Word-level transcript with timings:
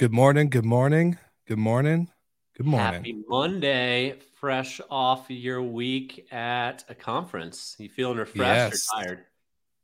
Good 0.00 0.14
morning. 0.14 0.48
Good 0.48 0.64
morning. 0.64 1.18
Good 1.46 1.58
morning. 1.58 2.08
Good 2.56 2.64
morning. 2.64 2.94
Happy 2.94 3.22
Monday, 3.28 4.14
fresh 4.40 4.80
off 4.88 5.26
your 5.28 5.60
week 5.62 6.26
at 6.32 6.86
a 6.88 6.94
conference. 6.94 7.76
You 7.78 7.90
feeling 7.90 8.16
refreshed 8.16 8.72
yes. 8.72 8.88
or 8.94 9.02
tired? 9.02 9.24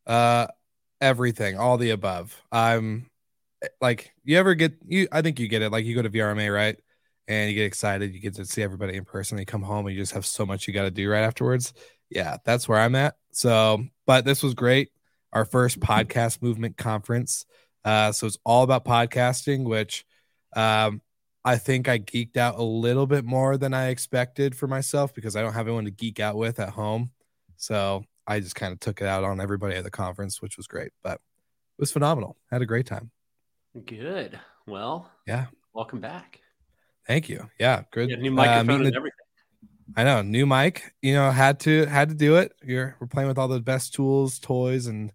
Uh, 0.07 0.47
everything, 1.03 1.59
all 1.59 1.77
the 1.77 1.91
above. 1.91 2.35
I'm 2.51 3.11
like, 3.83 4.15
you 4.25 4.39
ever 4.39 4.55
get 4.55 4.79
you? 4.89 5.07
I 5.13 5.21
think 5.21 5.39
you 5.39 5.49
get 5.49 5.61
it. 5.61 5.71
Like, 5.71 5.85
you 5.85 5.95
go 5.95 6.01
to 6.01 6.09
VRMA, 6.09 6.51
right? 6.51 6.79
And 7.29 7.51
you 7.51 7.55
get 7.55 7.67
excited. 7.67 8.15
You 8.15 8.21
get 8.21 8.37
to 8.37 8.47
see 8.47 8.63
everybody 8.63 8.97
in 8.97 9.05
person. 9.05 9.37
You 9.37 9.45
come 9.45 9.61
home 9.61 9.87
and 9.87 9.95
you 9.95 10.01
just 10.01 10.13
have 10.13 10.25
so 10.25 10.47
much 10.47 10.67
you 10.67 10.73
got 10.73 10.85
to 10.85 10.91
do 10.91 11.11
right 11.11 11.25
afterwards. 11.25 11.75
Yeah, 12.09 12.39
that's 12.43 12.67
where 12.67 12.79
I'm 12.79 12.95
at. 12.95 13.17
So, 13.33 13.85
but 14.07 14.25
this 14.25 14.43
was 14.43 14.55
great. 14.55 14.93
Our 15.35 15.45
first 15.45 15.79
podcast 15.81 16.41
movement 16.41 16.79
conference. 16.79 17.45
Uh, 17.85 18.11
so 18.11 18.27
it's 18.27 18.39
all 18.45 18.65
about 18.65 18.85
podcasting, 18.85 19.63
which 19.63 20.06
um, 20.57 21.01
I 21.45 21.59
think 21.59 21.89
I 21.89 22.01
geeked 22.01 22.37
out 22.37 22.59
a 22.59 22.63
little 22.63 23.07
bit 23.07 23.25
more 23.25 23.57
than 23.57 23.73
I 23.73 23.89
expected 23.89 24.57
for 24.57 24.67
myself 24.67 25.15
because 25.15 25.37
I 25.37 25.43
don't 25.43 25.53
have 25.53 25.69
anyone 25.69 25.85
to 25.85 25.93
geek 25.93 26.19
out 26.19 26.35
with 26.35 26.59
at 26.59 26.71
home. 26.71 27.13
So 27.57 28.05
I 28.27 28.41
just 28.41 28.57
kind 28.57 28.73
of 28.73 28.81
took 28.81 29.01
it 29.01 29.07
out 29.07 29.23
on 29.23 29.41
everybody 29.41 29.77
at 29.77 29.85
the 29.85 29.91
conference, 29.91 30.43
which 30.43 30.57
was 30.57 30.67
great. 30.67 30.91
But 31.05 31.15
it 31.15 31.81
was 31.81 31.93
phenomenal. 31.93 32.37
Had 32.51 32.63
a 32.63 32.67
great 32.67 32.87
time. 32.87 33.13
Good. 33.85 34.41
Well, 34.67 35.09
yeah. 35.27 35.47
Welcome 35.73 36.01
back. 36.01 36.41
Thank 37.07 37.29
you. 37.29 37.49
Yeah, 37.61 37.83
good. 37.93 38.09
new 38.19 38.33
microphone 38.33 38.83
uh, 38.83 38.87
and 38.87 38.97
everything. 38.97 39.13
I 39.97 40.03
know, 40.03 40.23
new 40.23 40.47
mic. 40.47 40.95
You 41.01 41.15
know, 41.15 41.31
had 41.31 41.61
to 41.61 41.85
had 41.85 42.09
to 42.09 42.15
do 42.17 42.37
it. 42.37 42.53
You're 42.65 42.97
we're 42.99 43.07
playing 43.07 43.29
with 43.29 43.39
all 43.39 43.47
the 43.47 43.61
best 43.61 43.95
tools, 43.95 44.41
toys, 44.41 44.87
and 44.89 45.13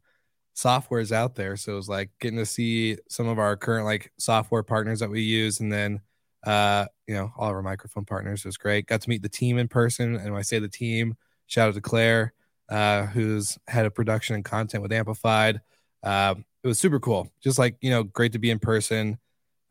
softwares 0.56 1.12
out 1.12 1.36
there. 1.36 1.56
So 1.58 1.74
it 1.74 1.76
was 1.76 1.90
like 1.90 2.12
getting 2.20 2.40
to 2.40 2.46
see 2.46 2.98
some 3.10 3.28
of 3.28 3.40
our 3.40 3.56
current 3.56 3.86
like 3.86 4.12
software 4.18 4.64
partners 4.64 5.00
that 5.00 5.10
we 5.10 5.22
use, 5.22 5.60
and 5.60 5.72
then 5.72 6.02
uh, 6.46 6.86
you 7.08 7.14
know, 7.14 7.32
all 7.38 7.50
of 7.50 7.56
our 7.56 7.62
microphone 7.62 8.06
partners. 8.06 8.46
Was 8.46 8.58
great. 8.58 8.88
Got 8.88 9.02
to 9.02 9.10
meet 9.10 9.22
the 9.22 9.30
team 9.30 9.58
in 9.58 9.68
person, 9.68 10.16
and 10.16 10.32
when 10.32 10.40
I 10.40 10.44
say 10.44 10.60
the 10.60 10.68
team, 10.70 11.16
shout 11.48 11.70
out 11.70 11.76
to 11.76 11.82
Claire, 11.82 12.34
uh, 12.70 13.06
who's 13.08 13.58
head 13.68 13.86
of 13.86 13.96
production 13.96 14.36
and 14.36 14.46
content 14.46 14.82
with 14.82 14.92
Amplified. 14.92 15.62
Um, 16.04 16.46
it 16.64 16.68
was 16.68 16.80
super 16.80 17.00
cool. 17.00 17.32
Just 17.42 17.60
like 17.60 17.78
you 17.82 17.90
know, 17.90 18.04
great 18.04 18.34
to 18.34 18.40
be 18.40 18.50
in 18.50 18.60
person. 18.60 19.20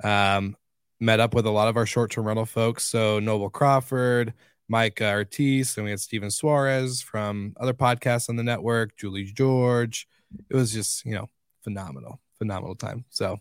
Um, 0.03 0.57
met 1.01 1.21
up 1.21 1.35
with 1.35 1.47
a 1.47 1.51
lot 1.51 1.69
of 1.69 1.77
our 1.77 1.87
short-term 1.87 2.27
rental 2.27 2.45
folks. 2.45 2.85
So 2.85 3.19
Noble 3.21 3.49
Crawford, 3.49 4.35
Mike 4.69 5.01
Ortiz, 5.01 5.77
and 5.77 5.85
we 5.85 5.91
had 5.91 6.01
Steven 6.01 6.31
Suarez 6.31 7.01
from 7.03 7.55
other 7.59 7.73
podcasts 7.73 8.29
on 8.29 8.37
the 8.37 8.43
network, 8.43 8.97
Julie 8.97 9.25
George, 9.25 10.07
it 10.49 10.55
was 10.55 10.73
just 10.73 11.05
you 11.05 11.15
know 11.15 11.29
phenomenal, 11.63 12.21
phenomenal 12.39 12.75
time. 12.75 13.05
So 13.11 13.39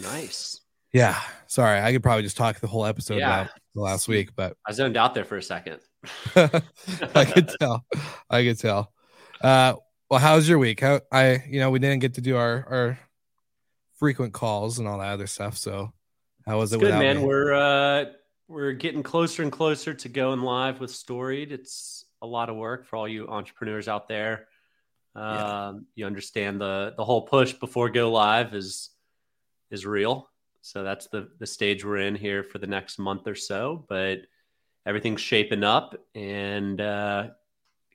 nice. 0.00 0.60
Yeah, 0.92 1.20
sorry, 1.46 1.80
I 1.80 1.92
could 1.92 2.02
probably 2.02 2.22
just 2.22 2.36
talk 2.36 2.60
the 2.60 2.66
whole 2.66 2.86
episode 2.86 3.18
yeah. 3.18 3.42
about 3.42 3.50
the 3.74 3.80
last 3.82 4.08
week, 4.08 4.30
but 4.34 4.56
I 4.66 4.72
zoned 4.72 4.96
out 4.96 5.14
there 5.14 5.24
for 5.24 5.36
a 5.36 5.42
second. 5.42 5.80
I 6.34 7.24
could 7.24 7.50
tell. 7.60 7.84
I 8.30 8.44
could 8.44 8.58
tell. 8.58 8.92
Uh, 9.42 9.74
well, 10.10 10.20
how's 10.20 10.48
your 10.48 10.58
week? 10.58 10.80
How 10.80 11.00
I, 11.12 11.44
you 11.48 11.60
know, 11.60 11.70
we 11.70 11.78
didn't 11.78 12.00
get 12.00 12.14
to 12.14 12.20
do 12.20 12.36
our 12.36 12.66
our 12.70 12.98
frequent 13.98 14.32
calls 14.32 14.78
and 14.78 14.88
all 14.88 14.98
that 14.98 15.12
other 15.12 15.26
stuff. 15.26 15.58
So, 15.58 15.92
how 16.46 16.58
was 16.58 16.72
it's 16.72 16.82
it? 16.82 16.86
Good 16.86 16.98
man. 16.98 17.18
Me? 17.18 17.24
We're 17.24 17.52
uh, 17.52 18.04
we're 18.48 18.72
getting 18.72 19.02
closer 19.02 19.42
and 19.42 19.52
closer 19.52 19.92
to 19.92 20.08
going 20.08 20.40
live 20.40 20.80
with 20.80 20.90
Storied. 20.90 21.52
It's 21.52 22.06
a 22.22 22.26
lot 22.26 22.48
of 22.48 22.56
work 22.56 22.86
for 22.86 22.96
all 22.96 23.06
you 23.06 23.28
entrepreneurs 23.28 23.88
out 23.88 24.08
there. 24.08 24.46
Yeah. 25.18 25.68
Um, 25.68 25.86
you 25.94 26.06
understand 26.06 26.60
the 26.60 26.94
the 26.96 27.04
whole 27.04 27.22
push 27.22 27.52
before 27.52 27.90
go 27.90 28.10
live 28.10 28.54
is 28.54 28.90
is 29.70 29.84
real. 29.84 30.30
So 30.62 30.82
that's 30.82 31.06
the 31.06 31.28
the 31.38 31.46
stage 31.46 31.84
we're 31.84 31.98
in 31.98 32.14
here 32.14 32.42
for 32.42 32.58
the 32.58 32.66
next 32.66 32.98
month 32.98 33.26
or 33.26 33.34
so. 33.34 33.84
But 33.88 34.20
everything's 34.86 35.20
shaping 35.20 35.64
up, 35.64 35.94
and 36.14 36.80
uh, 36.80 37.28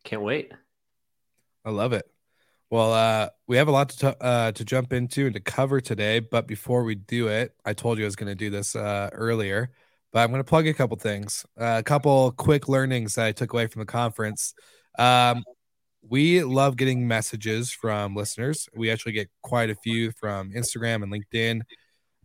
can't 0.04 0.22
wait. 0.22 0.54
I 1.66 1.72
love 1.72 1.94
it. 1.94 2.06
Well, 2.70 2.94
uh, 2.94 3.30
we 3.48 3.58
have 3.58 3.68
a 3.68 3.72
lot 3.72 3.90
to 3.90 3.98
t- 3.98 4.18
uh, 4.20 4.52
to 4.52 4.66
jump 4.66 4.94
into 4.94 5.26
and 5.26 5.36
to 5.36 5.40
cover 5.40 5.80
today. 5.80 6.20
But 6.20 6.48
before 6.48 6.84
we 6.84 6.96
do 6.96 7.28
it, 7.28 7.56
I 7.64 7.74
told 7.74 7.98
you 7.98 8.06
I 8.06 8.08
was 8.08 8.16
going 8.16 8.32
to 8.32 8.36
do 8.36 8.50
this 8.50 8.76
uh, 8.76 9.10
earlier, 9.14 9.70
but 10.12 10.20
I'm 10.20 10.30
going 10.30 10.40
to 10.40 10.50
plug 10.50 10.68
a 10.68 10.74
couple 10.74 10.98
things, 10.98 11.46
uh, 11.60 11.78
a 11.80 11.84
couple 11.84 12.32
quick 12.32 12.68
learnings 12.68 13.16
that 13.16 13.26
I 13.28 13.32
took 13.32 13.54
away 13.54 13.68
from 13.68 13.82
the 13.82 13.86
conference. 13.86 14.56
Um, 14.98 15.44
we 16.10 16.44
love 16.44 16.76
getting 16.78 17.08
messages 17.08 17.72
from 17.72 18.16
listeners. 18.16 18.68
We 18.76 18.92
actually 18.92 19.14
get 19.14 19.30
quite 19.42 19.70
a 19.70 19.76
few 19.76 20.12
from 20.12 20.52
Instagram 20.52 21.04
and 21.04 21.12
LinkedIn. 21.12 21.62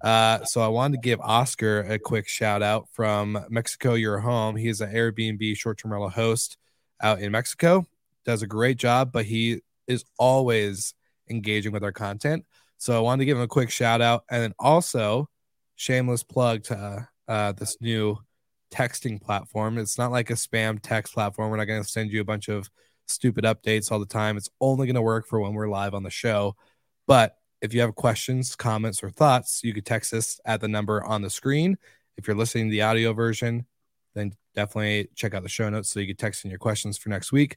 Uh, 0.03 0.45
so 0.45 0.61
I 0.61 0.69
wanted 0.69 0.97
to 0.97 1.09
give 1.09 1.21
Oscar 1.21 1.81
a 1.81 1.99
quick 1.99 2.29
shout 2.29 2.63
out 2.63 2.89
from 2.93 3.39
Mexico 3.49 3.95
Your 3.95 4.19
Home. 4.19 4.57
He 4.57 4.69
is 4.69 4.81
an 4.81 4.93
Airbnb 4.93 5.57
short 5.57 5.79
term 5.79 5.93
rental 5.93 6.09
host 6.09 6.57
out 7.01 7.21
in 7.21 7.33
Mexico. 7.33 7.87
Does 8.25 8.43
a 8.43 8.47
great 8.47 8.77
job, 8.77 9.13
but 9.13 9.25
he 9.25 9.63
is 9.87 10.05
always 10.19 10.95
engaging 11.31 11.73
with 11.73 11.83
our 11.83 11.93
content. 11.93 12.45
So 12.79 12.97
I 12.97 13.01
wanted 13.01 13.23
to 13.23 13.27
give 13.27 13.37
him 13.37 13.43
a 13.43 13.49
quick 13.49 13.71
shout 13.71 14.01
out, 14.01 14.25
and 14.31 14.43
then 14.43 14.55
also 14.59 15.29
shameless 15.75 16.23
plug 16.23 16.65
to 16.65 17.09
uh, 17.27 17.53
this 17.53 17.77
new 17.81 18.19
texting 18.73 19.21
platform. 19.21 19.79
It's 19.79 19.99
not 19.99 20.13
like 20.13 20.31
a 20.31 20.35
spam 20.35 20.79
text 20.81 21.15
platform. 21.15 21.51
We're 21.51 21.57
not 21.57 21.65
going 21.65 21.83
to 21.83 21.89
send 21.89 22.13
you 22.13 22.21
a 22.21 22.25
bunch 22.25 22.49
of 22.49 22.71
stupid 23.09 23.45
updates 23.45 23.91
all 23.91 23.99
the 23.99 24.07
time. 24.07 24.37
It's 24.37 24.51
only 24.61 24.87
going 24.87 24.95
to 24.95 25.03
work 25.03 25.27
for 25.27 25.41
when 25.41 25.55
we're 25.55 25.69
live 25.69 25.95
on 25.95 26.03
the 26.03 26.11
show. 26.11 26.57
But 27.07 27.37
if 27.61 27.75
you 27.75 27.81
have 27.81 27.95
questions, 27.95 28.55
comments, 28.55 29.03
or 29.03 29.11
thoughts, 29.11 29.63
you 29.65 29.75
could 29.75 29.87
text 29.87 30.15
us 30.15 30.41
at 30.45 30.61
the 30.61 30.69
number 30.69 31.03
on 31.05 31.23
the 31.23 31.31
screen. 31.31 31.77
If 32.17 32.27
you're 32.27 32.37
listening 32.37 32.69
to 32.69 32.71
the 32.71 32.83
audio 32.83 33.13
version, 33.13 33.67
then 34.15 34.35
definitely 34.55 35.09
check 35.15 35.35
out 35.35 35.43
the 35.43 35.49
show 35.49 35.69
notes 35.69 35.91
so 35.91 36.01
you 36.01 36.07
can 36.07 36.17
text 36.17 36.45
in 36.45 36.51
your 36.51 36.59
questions 36.59 36.99
for 36.99 37.09
next 37.09 37.33
week. 37.33 37.57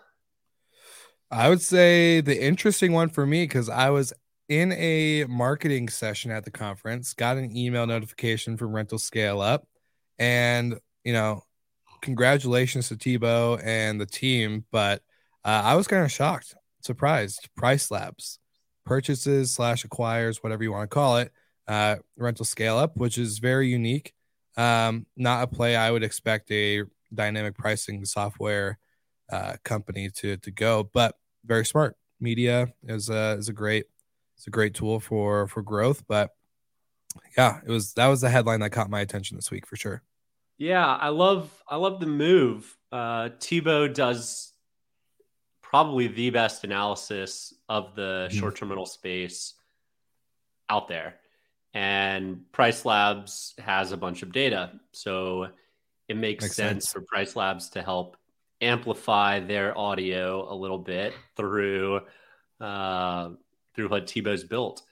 I 1.30 1.48
would 1.48 1.60
say 1.60 2.20
the 2.20 2.40
interesting 2.40 2.92
one 2.92 3.08
for 3.08 3.26
me 3.26 3.44
because 3.44 3.68
I 3.68 3.90
was 3.90 4.12
in 4.48 4.72
a 4.72 5.24
marketing 5.24 5.88
session 5.88 6.30
at 6.30 6.44
the 6.44 6.50
conference, 6.50 7.14
got 7.14 7.36
an 7.36 7.56
email 7.56 7.86
notification 7.86 8.56
from 8.56 8.72
Rental 8.72 8.98
Scale 8.98 9.40
Up, 9.40 9.66
and 10.18 10.78
you 11.04 11.12
know, 11.12 11.42
congratulations 12.00 12.88
to 12.88 12.96
Thibaut 12.96 13.60
and 13.62 14.00
the 14.00 14.06
team. 14.06 14.64
But 14.70 15.02
uh, 15.44 15.62
I 15.64 15.74
was 15.74 15.86
kind 15.86 16.04
of 16.04 16.12
shocked, 16.12 16.54
surprised. 16.80 17.48
Price 17.56 17.90
Labs 17.90 18.38
purchases 18.84 19.52
slash 19.52 19.84
acquires, 19.84 20.42
whatever 20.42 20.62
you 20.62 20.72
want 20.72 20.88
to 20.88 20.94
call 20.94 21.18
it, 21.18 21.32
uh, 21.68 21.96
Rental 22.16 22.44
Scale 22.44 22.78
Up, 22.78 22.96
which 22.96 23.18
is 23.18 23.38
very 23.38 23.68
unique. 23.68 24.12
Um, 24.56 25.06
not 25.16 25.42
a 25.42 25.46
play 25.46 25.76
I 25.76 25.90
would 25.90 26.02
expect 26.02 26.50
a 26.50 26.84
dynamic 27.12 27.54
pricing 27.54 28.04
software 28.04 28.78
uh, 29.30 29.56
company 29.64 30.08
to 30.10 30.36
to 30.38 30.50
go, 30.50 30.88
but 30.94 31.14
very 31.44 31.66
smart. 31.66 31.96
Media 32.20 32.68
is 32.84 33.10
a 33.10 33.32
is 33.32 33.48
a 33.48 33.52
great 33.52 33.86
it's 34.36 34.46
a 34.46 34.50
great 34.50 34.74
tool 34.74 35.00
for 35.00 35.46
for 35.48 35.62
growth. 35.62 36.04
But 36.08 36.30
yeah, 37.36 37.60
it 37.66 37.70
was 37.70 37.92
that 37.94 38.06
was 38.06 38.20
the 38.20 38.30
headline 38.30 38.60
that 38.60 38.70
caught 38.70 38.88
my 38.88 39.00
attention 39.00 39.36
this 39.36 39.50
week 39.50 39.66
for 39.66 39.76
sure. 39.76 40.02
Yeah, 40.58 40.86
I 40.86 41.08
love 41.08 41.50
I 41.68 41.76
love 41.76 42.00
the 42.00 42.06
move. 42.06 42.74
Uh, 42.90 43.30
Thibaut 43.40 43.94
does 43.94 44.52
probably 45.62 46.08
the 46.08 46.30
best 46.30 46.64
analysis 46.64 47.52
of 47.68 47.94
the 47.94 48.28
mm-hmm. 48.28 48.38
short 48.38 48.56
term 48.56 48.70
rental 48.70 48.86
space 48.86 49.54
out 50.70 50.88
there. 50.88 51.16
And 51.74 52.50
Price 52.52 52.84
Labs 52.84 53.54
has 53.58 53.92
a 53.92 53.96
bunch 53.96 54.22
of 54.22 54.32
data. 54.32 54.72
So 54.92 55.48
it 56.08 56.16
makes, 56.16 56.44
makes 56.44 56.56
sense, 56.56 56.86
sense, 56.86 56.92
for 56.92 57.02
Price 57.02 57.36
Labs 57.36 57.70
to 57.70 57.82
help 57.82 58.16
amplify 58.62 59.40
their 59.40 59.76
audio 59.76 60.50
a 60.50 60.54
little 60.54 60.78
bit 60.78 61.12
through 61.36 62.00
uh, 62.60 63.30
through 63.74 63.88
what 63.88 64.08
Thibaut's 64.08 64.44
built. 64.44 64.82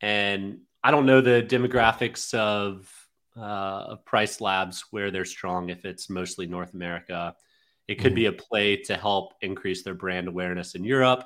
And 0.00 0.60
I 0.84 0.92
don't 0.92 1.06
know 1.06 1.20
the 1.20 1.44
demographics 1.46 2.32
of 2.34 2.88
uh, 3.36 3.40
of 3.90 4.04
Price 4.04 4.40
Labs 4.40 4.84
where 4.90 5.10
they're 5.10 5.24
strong. 5.24 5.70
If 5.70 5.84
it's 5.84 6.10
mostly 6.10 6.46
North 6.46 6.74
America, 6.74 7.34
it 7.88 7.96
could 7.96 8.12
mm-hmm. 8.12 8.14
be 8.16 8.26
a 8.26 8.32
play 8.32 8.76
to 8.76 8.96
help 8.96 9.34
increase 9.40 9.82
their 9.82 9.94
brand 9.94 10.28
awareness 10.28 10.74
in 10.74 10.84
Europe, 10.84 11.24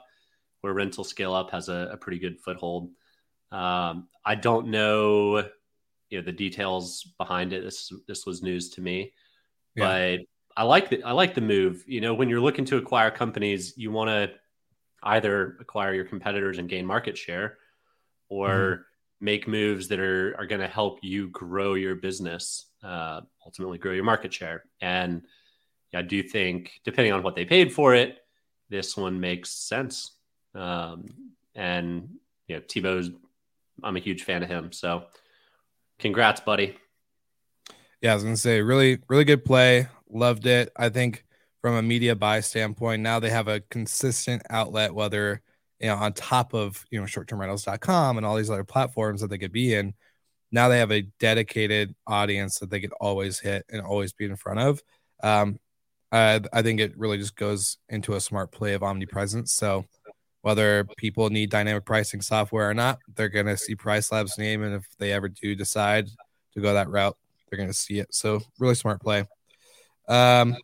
where 0.61 0.73
Rental 0.73 1.05
Scale 1.05 1.35
Up 1.35 1.51
has 1.51 1.69
a, 1.69 1.91
a 1.93 1.97
pretty 1.97 2.19
good 2.19 2.41
foothold. 2.41 2.91
Um, 3.53 4.09
I 4.25 4.35
don't 4.35 4.69
know, 4.69 5.45
you 6.09 6.19
know, 6.19 6.25
the 6.25 6.33
details 6.33 7.13
behind 7.19 7.53
it. 7.53 7.63
This 7.63 7.93
this 8.09 8.27
was 8.27 8.43
news 8.43 8.71
to 8.71 8.81
me, 8.81 9.13
yeah. 9.75 10.17
but 10.17 10.21
I 10.57 10.63
like 10.65 10.89
the 10.89 11.03
I 11.03 11.13
like 11.13 11.35
the 11.35 11.41
move. 11.41 11.85
You 11.87 12.01
know, 12.01 12.15
when 12.15 12.29
you're 12.29 12.41
looking 12.41 12.65
to 12.67 12.79
acquire 12.79 13.11
companies, 13.11 13.75
you 13.77 13.91
want 13.91 14.09
to 14.09 14.31
either 15.03 15.59
acquire 15.61 15.93
your 15.93 16.07
competitors 16.07 16.59
and 16.59 16.69
gain 16.69 16.87
market 16.87 17.19
share, 17.19 17.59
or 18.29 18.49
mm-hmm. 18.49 18.83
Make 19.21 19.49
moves 19.49 19.89
that 19.89 20.01
are 20.01 20.35
are 20.39 20.47
going 20.47 20.61
to 20.61 20.69
help 20.69 20.99
you 21.03 21.29
grow 21.29 21.75
your 21.75 21.95
business, 21.95 22.67
uh, 22.83 23.21
ultimately 23.45 23.79
grow 23.79 23.93
your 23.93 24.05
market 24.05 24.33
share. 24.33 24.65
And 24.81 25.23
I 25.95 26.03
do 26.03 26.23
think, 26.23 26.73
depending 26.85 27.13
on 27.13 27.23
what 27.23 27.35
they 27.35 27.45
paid 27.45 27.73
for 27.73 27.95
it, 27.95 28.19
this 28.69 28.97
one 28.97 29.21
makes 29.21 29.51
sense. 29.51 30.13
Um, 30.55 31.07
and 31.55 32.09
you 32.49 32.57
know, 32.57 32.63
Thibaut's, 32.69 33.11
I'm 33.83 33.97
a 33.97 34.01
huge 34.01 34.25
fan 34.25 34.43
of 34.43 34.49
him. 34.49 34.73
So, 34.73 35.05
congrats, 35.99 36.41
buddy. 36.41 36.77
Yeah, 38.01 38.13
I 38.13 38.15
was 38.15 38.25
gonna 38.25 38.37
say, 38.37 38.61
really, 38.61 38.99
really 39.09 39.25
good 39.25 39.45
play 39.45 39.89
loved 40.15 40.47
it. 40.47 40.73
I 40.77 40.89
think 40.89 41.25
from 41.61 41.75
a 41.75 41.83
media 41.83 42.15
buy 42.15 42.41
standpoint, 42.41 43.03
now 43.03 43.21
they 43.21 43.31
have 43.31 43.49
a 43.49 43.61
consistent 43.61 44.43
outlet, 44.49 44.95
whether 44.95 45.43
you 45.81 45.89
know 45.89 45.97
on 45.97 46.13
top 46.13 46.55
of 46.55 46.85
you 46.91 47.01
know 47.01 47.07
shorttermrentals.com 47.07 48.17
and 48.17 48.27
all 48.27 48.37
these 48.37 48.51
other 48.51 48.65
platforms 48.65 49.21
that 49.21 49.29
they 49.29 49.39
could 49.39 49.53
be 49.53 49.75
in. 49.75 49.95
Now 50.53 50.69
they 50.69 50.79
have 50.79 50.93
a 50.93 51.03
dedicated 51.19 51.95
audience 52.07 52.59
that 52.59 52.71
they 52.71 52.81
could 52.81 52.93
always 53.01 53.41
hit 53.41 53.65
and 53.71 53.83
always 53.83 54.13
be 54.13 54.25
in 54.25 54.37
front 54.37 54.61
of. 54.61 54.83
Um, 55.23 55.59
I, 56.13 56.41
I 56.53 56.63
think 56.63 56.79
it 56.79 56.97
really 56.97 57.19
just 57.19 57.35
goes 57.35 57.79
into 57.89 58.15
a 58.15 58.21
smart 58.21 58.53
play 58.53 58.75
of 58.75 58.85
omnipresence. 58.85 59.53
So 59.53 59.85
whether 60.43 60.85
people 60.97 61.29
need 61.31 61.51
dynamic 61.51 61.85
pricing 61.85 62.21
software 62.21 62.71
or 62.71 62.75
not, 62.75 62.99
they're 63.17 63.29
going 63.29 63.47
to 63.47 63.57
see 63.57 63.75
Price 63.75 64.13
Labs 64.13 64.39
name, 64.39 64.63
and 64.63 64.75
if 64.75 64.87
they 64.99 65.13
ever 65.13 65.29
do 65.29 65.55
decide 65.55 66.09
to 66.53 66.61
go 66.61 66.75
that 66.75 66.89
route, 66.89 67.17
they're 67.49 67.57
going 67.57 67.69
to 67.69 67.75
see 67.75 67.99
it. 67.99 68.15
So 68.15 68.43
really 68.59 68.75
smart 68.75 69.01
play. 69.01 69.25
Um, 70.07 70.57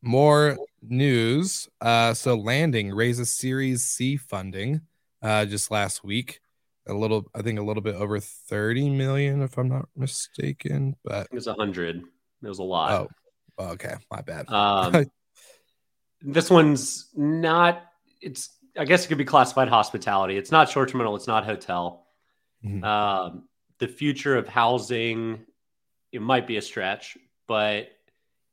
more 0.00 0.56
news. 0.88 1.68
Uh, 1.80 2.14
so 2.14 2.34
Landing 2.34 2.94
raises 2.94 3.30
Series 3.30 3.84
C 3.84 4.16
funding 4.16 4.82
uh, 5.22 5.44
just 5.44 5.70
last 5.70 6.04
week. 6.04 6.40
A 6.86 6.92
little, 6.92 7.26
I 7.34 7.42
think, 7.42 7.58
a 7.58 7.62
little 7.62 7.82
bit 7.82 7.94
over 7.94 8.20
thirty 8.20 8.90
million, 8.90 9.42
if 9.42 9.56
I'm 9.56 9.68
not 9.68 9.88
mistaken. 9.96 10.96
But 11.02 11.28
it 11.30 11.34
was 11.34 11.46
a 11.46 11.54
hundred. 11.54 12.02
It 12.42 12.48
was 12.48 12.58
a 12.58 12.62
lot. 12.62 13.10
Oh, 13.58 13.68
okay, 13.72 13.94
my 14.10 14.20
bad. 14.20 14.50
Um, 14.50 15.06
this 16.22 16.50
one's 16.50 17.08
not. 17.14 17.82
It's. 18.20 18.50
I 18.76 18.84
guess 18.84 19.04
it 19.04 19.08
could 19.08 19.18
be 19.18 19.24
classified 19.24 19.68
hospitality. 19.68 20.36
It's 20.36 20.50
not 20.50 20.68
short 20.68 20.90
term 20.90 21.00
rental. 21.00 21.16
It's 21.16 21.28
not 21.28 21.44
hotel. 21.44 22.06
Mm-hmm. 22.64 22.84
Um, 22.84 23.48
the 23.78 23.88
future 23.88 24.36
of 24.36 24.48
housing, 24.48 25.40
it 26.12 26.20
might 26.22 26.46
be 26.46 26.56
a 26.56 26.62
stretch, 26.62 27.16
but 27.46 27.88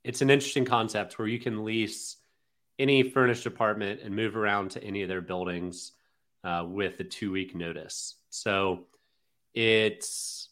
it's 0.04 0.22
an 0.22 0.30
interesting 0.30 0.66
concept 0.66 1.18
where 1.20 1.28
you 1.28 1.40
can 1.40 1.64
lease 1.64 2.18
any 2.80 3.04
furnished 3.04 3.46
apartment 3.46 4.02
and 4.04 4.16
move 4.16 4.36
around 4.36 4.72
to 4.72 4.84
any 4.84 5.02
of 5.02 5.10
their 5.10 5.22
buildings 5.22 5.94
uh, 6.44 6.66
with 6.68 7.00
a 7.00 7.04
two 7.04 7.32
week 7.32 7.56
notice. 7.56 8.16
So 8.30 8.86
it's 9.54 10.50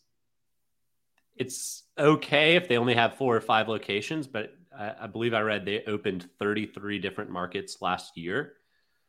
it's 1.35 1.83
okay 1.97 2.55
if 2.55 2.67
they 2.67 2.77
only 2.77 2.93
have 2.93 3.15
four 3.15 3.35
or 3.35 3.41
five 3.41 3.69
locations, 3.69 4.27
but 4.27 4.53
I, 4.77 4.93
I 5.01 5.07
believe 5.07 5.33
I 5.33 5.41
read 5.41 5.65
they 5.65 5.83
opened 5.85 6.29
33 6.37 6.99
different 6.99 7.31
markets 7.31 7.81
last 7.81 8.17
year. 8.17 8.53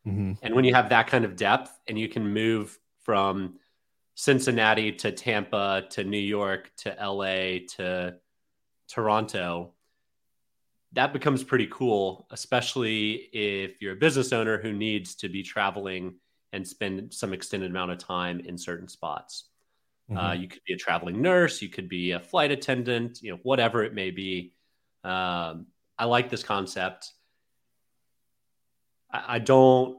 Mm-hmm. 0.07 0.33
And 0.43 0.55
when 0.55 0.65
you 0.65 0.75
have 0.75 0.91
that 0.91 1.09
kind 1.09 1.25
of 1.25 1.37
depth 1.37 1.77
and 1.89 1.99
you 1.99 2.09
can 2.09 2.33
move 2.33 2.79
from 3.03 3.59
Cincinnati 4.15 4.93
to 4.93 5.13
Tampa 5.13 5.85
to 5.91 6.05
New 6.05 6.19
York 6.19 6.71
to 6.79 6.97
LA 7.01 7.67
to 7.77 8.17
Toronto, 8.89 9.73
that 10.93 11.13
becomes 11.13 11.45
pretty 11.45 11.69
cool, 11.69 12.27
especially 12.31 13.29
if 13.33 13.81
you're 13.81 13.93
a 13.93 13.97
business 13.97 14.33
owner 14.33 14.61
who 14.61 14.73
needs 14.73 15.15
to 15.17 15.29
be 15.29 15.43
traveling 15.43 16.15
and 16.53 16.67
spend 16.67 17.15
some 17.15 17.33
extended 17.33 17.71
amount 17.71 17.93
of 17.93 17.99
time 17.99 18.41
in 18.41 18.59
certain 18.59 18.89
spots. 18.89 19.45
Uh, 20.11 20.15
mm-hmm. 20.15 20.27
Uh, 20.27 20.33
you 20.33 20.49
could 20.49 20.63
be 20.67 20.73
a 20.73 20.77
traveling 20.77 21.23
nurse, 21.23 21.63
you 21.63 21.69
could 21.69 21.89
be 21.89 22.11
a 22.13 22.19
flight 22.19 22.51
attendant, 22.51 23.21
you 23.23 23.31
know, 23.31 23.39
whatever 23.45 23.85
it 23.85 23.95
may 23.95 24.11
be. 24.11 24.53
Um, 25.05 25.67
I 25.97 26.07
like 26.07 26.29
this 26.29 26.43
concept. 26.43 27.13
I, 29.13 29.37
I 29.37 29.39
don't, 29.39 29.99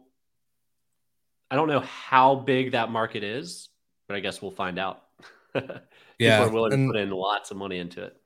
I 1.49 1.55
don't 1.55 1.69
know 1.69 1.81
how 1.81 2.35
big 2.35 2.73
that 2.73 2.91
market 2.91 3.23
is, 3.23 3.69
but 4.07 4.17
I 4.17 4.19
guess 4.19 4.41
we'll 4.41 4.51
find 4.51 4.77
out. 4.77 5.03
yeah, 5.55 6.39
People 6.39 6.43
are 6.43 6.49
willing 6.49 6.73
and, 6.73 6.89
to 6.89 6.93
put 6.93 7.01
in 7.01 7.11
lots 7.11 7.51
of 7.51 7.57
money 7.57 7.77
into 7.77 8.03
it. 8.03 8.17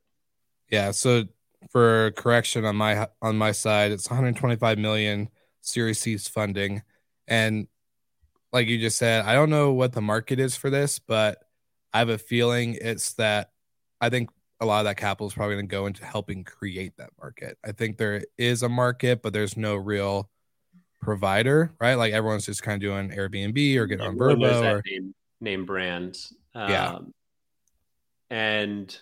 Yeah, 0.71 0.89
so 0.91 1.25
for 1.71 2.11
correction 2.11 2.65
on 2.65 2.75
my 2.75 3.07
on 3.21 3.37
my 3.37 3.51
side, 3.51 3.91
it's 3.91 4.09
125 4.09 4.77
million 4.77 5.29
Series 5.61 5.99
C's 5.99 6.27
funding, 6.27 6.83
and 7.27 7.67
like 8.53 8.67
you 8.67 8.79
just 8.79 8.97
said, 8.97 9.25
I 9.25 9.33
don't 9.33 9.49
know 9.49 9.73
what 9.73 9.91
the 9.91 10.01
market 10.01 10.39
is 10.39 10.55
for 10.55 10.69
this, 10.69 10.99
but 10.99 11.39
I 11.93 11.99
have 11.99 12.09
a 12.09 12.17
feeling 12.17 12.77
it's 12.79 13.13
that 13.13 13.51
I 13.99 14.09
think 14.09 14.29
a 14.61 14.65
lot 14.65 14.79
of 14.79 14.85
that 14.85 14.97
capital 14.97 15.27
is 15.27 15.33
probably 15.33 15.55
going 15.55 15.67
to 15.67 15.71
go 15.71 15.87
into 15.87 16.05
helping 16.05 16.43
create 16.43 16.95
that 16.97 17.09
market. 17.19 17.57
I 17.65 17.71
think 17.71 17.97
there 17.97 18.23
is 18.37 18.63
a 18.63 18.69
market, 18.69 19.21
but 19.21 19.33
there's 19.33 19.57
no 19.57 19.75
real 19.75 20.29
provider, 21.01 21.73
right? 21.79 21.95
Like 21.95 22.13
everyone's 22.13 22.45
just 22.45 22.63
kind 22.63 22.75
of 22.75 22.81
doing 22.81 23.09
Airbnb 23.09 23.75
or 23.77 23.85
getting 23.87 24.05
on 24.05 24.17
Vrbo 24.17 24.63
or 24.63 24.81
name, 24.85 25.13
name 25.41 25.65
brands. 25.65 26.33
Um, 26.53 26.69
yeah. 26.69 26.97
And 28.29 28.97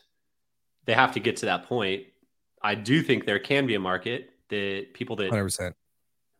they 0.85 0.93
have 0.93 1.13
to 1.13 1.19
get 1.19 1.37
to 1.37 1.45
that 1.45 1.65
point. 1.67 2.05
I 2.63 2.75
do 2.75 3.01
think 3.01 3.25
there 3.25 3.39
can 3.39 3.67
be 3.67 3.75
a 3.75 3.79
market 3.79 4.29
that 4.49 4.93
people 4.93 5.15
that 5.17 5.31
100% 5.31 5.73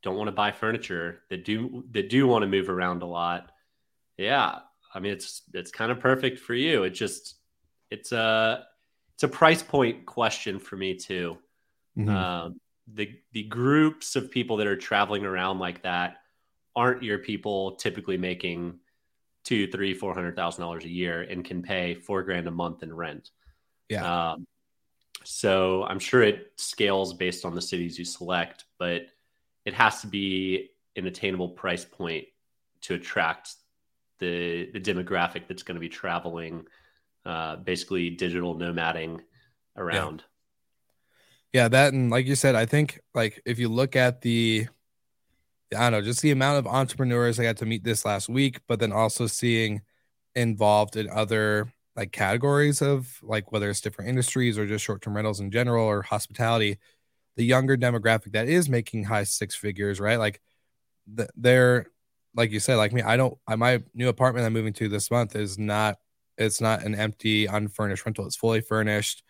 don't 0.03 0.17
want 0.17 0.27
to 0.27 0.33
buy 0.33 0.51
furniture 0.51 1.21
that 1.29 1.45
do 1.45 1.83
that 1.91 2.09
do 2.09 2.27
want 2.27 2.43
to 2.43 2.47
move 2.47 2.69
around 2.69 3.01
a 3.01 3.05
lot. 3.05 3.51
Yeah, 4.17 4.59
I 4.93 4.99
mean 4.99 5.13
it's 5.13 5.43
it's 5.53 5.71
kind 5.71 5.91
of 5.91 5.99
perfect 5.99 6.39
for 6.39 6.53
you. 6.53 6.83
It 6.83 6.91
just 6.91 7.35
it's 7.89 8.11
a 8.11 8.65
it's 9.15 9.23
a 9.23 9.27
price 9.27 9.63
point 9.63 10.05
question 10.05 10.59
for 10.59 10.75
me 10.75 10.95
too. 10.95 11.37
Mm-hmm. 11.97 12.09
Um, 12.09 12.59
the 12.93 13.11
the 13.31 13.43
groups 13.43 14.15
of 14.15 14.31
people 14.31 14.57
that 14.57 14.67
are 14.67 14.75
traveling 14.75 15.25
around 15.25 15.59
like 15.59 15.83
that 15.83 16.17
aren't 16.75 17.03
your 17.03 17.19
people 17.19 17.75
typically 17.75 18.17
making 18.17 18.79
two, 19.43 19.67
three, 19.67 19.93
four 19.93 20.13
hundred 20.13 20.35
thousand 20.35 20.61
dollars 20.61 20.85
a 20.85 20.89
year 20.89 21.21
and 21.21 21.45
can 21.45 21.61
pay 21.61 21.93
four 21.93 22.23
grand 22.23 22.47
a 22.47 22.51
month 22.51 22.83
in 22.83 22.93
rent. 22.93 23.29
Yeah. 23.89 24.31
Um, 24.31 24.47
so 25.23 25.83
I'm 25.83 25.99
sure 25.99 26.21
it 26.21 26.51
scales 26.57 27.13
based 27.13 27.45
on 27.45 27.55
the 27.55 27.61
cities 27.61 27.97
you 27.97 28.05
select, 28.05 28.65
but 28.77 29.07
it 29.65 29.73
has 29.73 30.01
to 30.01 30.07
be 30.07 30.71
an 30.95 31.07
attainable 31.07 31.49
price 31.49 31.85
point 31.85 32.25
to 32.81 32.95
attract 32.95 33.53
the 34.19 34.69
the 34.71 34.79
demographic 34.79 35.47
that's 35.47 35.63
going 35.63 35.75
to 35.75 35.81
be 35.81 35.89
traveling, 35.89 36.65
uh, 37.25 37.57
basically 37.57 38.09
digital 38.09 38.55
nomading 38.55 39.21
around. 39.75 40.23
Yeah. 41.53 41.63
yeah, 41.63 41.67
that 41.69 41.93
and 41.93 42.09
like 42.09 42.25
you 42.25 42.35
said, 42.35 42.55
I 42.55 42.65
think 42.65 42.99
like 43.13 43.41
if 43.45 43.59
you 43.59 43.69
look 43.69 43.95
at 43.95 44.21
the 44.21 44.67
I 45.75 45.89
don't 45.89 45.91
know, 45.93 46.01
just 46.01 46.21
the 46.21 46.31
amount 46.31 46.59
of 46.59 46.67
entrepreneurs 46.67 47.39
I 47.39 47.43
got 47.43 47.57
to 47.57 47.65
meet 47.65 47.83
this 47.83 48.05
last 48.05 48.29
week, 48.29 48.59
but 48.67 48.79
then 48.79 48.91
also 48.91 49.27
seeing 49.27 49.81
involved 50.35 50.95
in 50.95 51.09
other 51.09 51.71
like 51.95 52.11
categories 52.11 52.81
of 52.81 53.19
like 53.21 53.51
whether 53.51 53.69
it's 53.69 53.81
different 53.81 54.09
industries 54.09 54.57
or 54.57 54.65
just 54.65 54.83
short-term 54.83 55.15
rentals 55.15 55.39
in 55.39 55.51
general 55.51 55.85
or 55.85 56.01
hospitality 56.01 56.77
the 57.35 57.45
younger 57.45 57.77
demographic 57.77 58.31
that 58.31 58.47
is 58.47 58.69
making 58.69 59.03
high 59.03 59.23
six 59.23 59.55
figures 59.55 59.99
right 59.99 60.17
like 60.17 60.41
the, 61.13 61.27
they're 61.35 61.87
like 62.35 62.51
you 62.51 62.59
said 62.59 62.75
like 62.75 62.93
me 62.93 63.01
i 63.01 63.15
don't 63.15 63.37
I, 63.47 63.55
my 63.55 63.81
new 63.93 64.09
apartment 64.09 64.45
i'm 64.45 64.53
moving 64.53 64.73
to 64.73 64.89
this 64.89 65.11
month 65.11 65.35
is 65.35 65.59
not 65.59 65.97
it's 66.37 66.61
not 66.61 66.83
an 66.83 66.95
empty 66.95 67.45
unfurnished 67.45 68.05
rental 68.05 68.25
it's 68.25 68.35
fully 68.35 68.61
furnished 68.61 69.23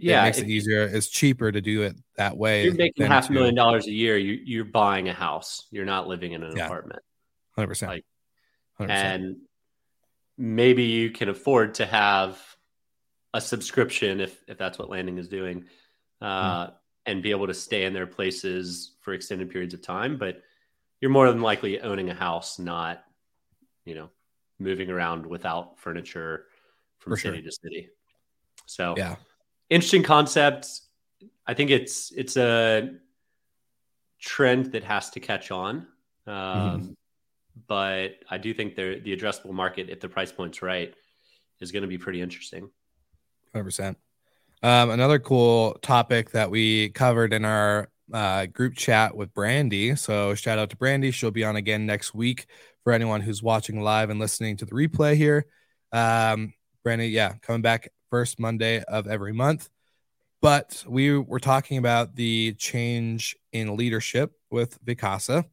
yeah, 0.00 0.22
it 0.22 0.24
makes 0.26 0.38
it 0.38 0.48
easier. 0.48 0.82
It's 0.82 1.08
cheaper 1.08 1.50
to 1.50 1.60
do 1.60 1.82
it 1.82 1.96
that 2.16 2.36
way. 2.36 2.64
You're 2.64 2.74
making 2.74 3.06
half 3.06 3.28
a 3.30 3.32
million 3.32 3.56
dollars 3.56 3.88
a 3.88 3.90
year. 3.90 4.16
You, 4.16 4.38
you're 4.44 4.64
buying 4.64 5.08
a 5.08 5.12
house. 5.12 5.66
You're 5.72 5.84
not 5.84 6.06
living 6.06 6.32
in 6.32 6.44
an 6.44 6.56
yeah. 6.56 6.66
apartment. 6.66 7.02
Hundred 7.56 7.66
percent. 7.66 7.92
Like, 7.92 8.04
100%. 8.78 8.90
and 8.90 9.36
maybe 10.38 10.84
you 10.84 11.10
can 11.10 11.28
afford 11.28 11.74
to 11.74 11.86
have 11.86 12.40
a 13.34 13.40
subscription 13.40 14.20
if 14.20 14.42
if 14.48 14.56
that's 14.56 14.78
what 14.78 14.88
landing 14.88 15.18
is 15.18 15.28
doing, 15.28 15.66
uh, 16.22 16.68
mm. 16.68 16.72
and 17.04 17.22
be 17.22 17.30
able 17.30 17.46
to 17.46 17.54
stay 17.54 17.84
in 17.84 17.92
their 17.92 18.06
places 18.06 18.92
for 19.00 19.12
extended 19.12 19.50
periods 19.50 19.74
of 19.74 19.82
time. 19.82 20.16
But 20.16 20.42
you're 21.00 21.10
more 21.10 21.30
than 21.30 21.42
likely 21.42 21.80
owning 21.80 22.08
a 22.08 22.14
house, 22.14 22.58
not 22.58 23.04
you 23.84 23.94
know 23.94 24.08
moving 24.58 24.90
around 24.90 25.26
without 25.26 25.78
furniture 25.78 26.46
from 26.98 27.12
for 27.12 27.16
city 27.18 27.38
sure. 27.38 27.44
to 27.44 27.52
city. 27.52 27.88
So 28.66 28.94
yeah 28.96 29.16
interesting 29.70 30.02
concept. 30.02 30.80
I 31.46 31.54
think 31.54 31.70
it's 31.70 32.12
it's 32.12 32.36
a 32.36 32.90
trend 34.20 34.72
that 34.72 34.84
has 34.84 35.10
to 35.10 35.20
catch 35.20 35.50
on. 35.50 35.86
Um, 36.26 36.34
mm-hmm. 36.34 36.92
But 37.66 38.16
I 38.30 38.38
do 38.38 38.54
think 38.54 38.76
the 38.76 39.00
the 39.02 39.16
addressable 39.16 39.52
market, 39.52 39.88
if 39.90 40.00
the 40.00 40.08
price 40.08 40.32
point's 40.32 40.62
right, 40.62 40.92
is 41.60 41.72
going 41.72 41.82
to 41.82 41.88
be 41.88 41.98
pretty 41.98 42.20
interesting. 42.20 42.70
Hundred 43.52 43.64
percent. 43.64 43.98
Um, 44.62 44.90
another 44.90 45.18
cool 45.18 45.78
topic 45.82 46.30
that 46.32 46.50
we 46.50 46.90
covered 46.90 47.32
in 47.32 47.44
our 47.44 47.88
uh, 48.12 48.46
group 48.46 48.74
chat 48.74 49.16
with 49.16 49.32
Brandy. 49.32 49.94
So 49.96 50.34
shout 50.34 50.58
out 50.58 50.70
to 50.70 50.76
Brandy. 50.76 51.10
She'll 51.10 51.30
be 51.30 51.44
on 51.44 51.56
again 51.56 51.86
next 51.86 52.14
week 52.14 52.46
for 52.82 52.92
anyone 52.92 53.20
who's 53.20 53.42
watching 53.42 53.80
live 53.80 54.10
and 54.10 54.18
listening 54.18 54.56
to 54.58 54.64
the 54.64 54.72
replay 54.72 55.16
here. 55.16 55.46
Um, 55.92 56.54
Brandy, 56.82 57.08
yeah, 57.08 57.34
coming 57.42 57.62
back 57.62 57.88
first 58.10 58.40
Monday 58.40 58.82
of 58.82 59.06
every 59.06 59.32
month. 59.32 59.68
But 60.40 60.84
we 60.88 61.18
were 61.18 61.40
talking 61.40 61.78
about 61.78 62.14
the 62.14 62.54
change 62.54 63.36
in 63.52 63.76
leadership 63.76 64.32
with 64.50 64.82
Vacasa. 64.84 65.44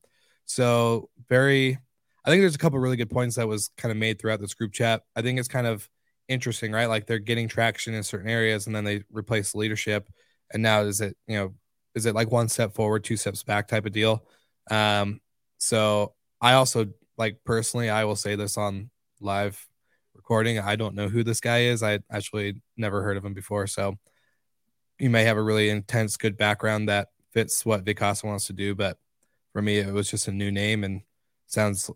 So, 0.45 1.09
very, 1.27 1.79
I 2.25 2.29
think 2.29 2.41
there's 2.41 2.55
a 2.55 2.59
couple 2.59 2.79
really 2.79 2.97
good 2.97 3.09
points 3.09 3.35
that 3.35 3.47
was 3.47 3.69
kind 3.77 3.91
of 3.91 3.97
made 3.97 4.19
throughout 4.19 4.41
this 4.41 4.55
group 4.55 4.73
chat. 4.73 5.03
I 5.15 5.21
think 5.21 5.39
it's 5.39 5.47
kind 5.47 5.67
of 5.67 5.87
interesting, 6.27 6.71
right? 6.71 6.87
Like 6.87 7.05
they're 7.05 7.19
getting 7.19 7.47
traction 7.47 7.93
in 7.93 8.03
certain 8.03 8.29
areas 8.29 8.65
and 8.65 8.75
then 8.75 8.83
they 8.83 9.03
replace 9.11 9.51
the 9.51 9.59
leadership. 9.59 10.09
And 10.51 10.63
now 10.63 10.81
is 10.81 11.01
it, 11.01 11.15
you 11.27 11.37
know, 11.37 11.53
is 11.93 12.05
it 12.05 12.15
like 12.15 12.31
one 12.31 12.49
step 12.49 12.73
forward, 12.73 13.03
two 13.03 13.15
steps 13.17 13.43
back 13.43 13.67
type 13.67 13.85
of 13.85 13.91
deal? 13.91 14.25
Um, 14.71 15.21
so 15.59 16.13
I 16.41 16.53
also 16.53 16.87
like 17.17 17.37
personally, 17.45 17.89
I 17.89 18.05
will 18.05 18.15
say 18.15 18.35
this 18.35 18.57
on 18.57 18.89
live 19.21 19.65
recording. 20.15 20.59
I 20.59 20.75
don't 20.75 20.95
know 20.95 21.09
who 21.09 21.23
this 21.23 21.39
guy 21.39 21.61
is. 21.61 21.83
I 21.83 21.99
actually 22.11 22.61
never 22.75 23.03
heard 23.03 23.17
of 23.17 23.25
him 23.25 23.33
before. 23.33 23.67
So 23.67 23.97
you 24.99 25.09
may 25.09 25.25
have 25.25 25.37
a 25.37 25.43
really 25.43 25.69
intense, 25.69 26.17
good 26.17 26.37
background 26.37 26.89
that 26.89 27.09
fits 27.31 27.65
what 27.65 27.85
Vacasa 27.85 28.23
wants 28.23 28.45
to 28.47 28.53
do. 28.53 28.73
But 28.75 28.97
for 29.53 29.61
me, 29.61 29.77
it 29.77 29.93
was 29.93 30.09
just 30.09 30.27
a 30.27 30.31
new 30.31 30.51
name 30.51 30.83
and 30.83 31.01
sounds, 31.47 31.89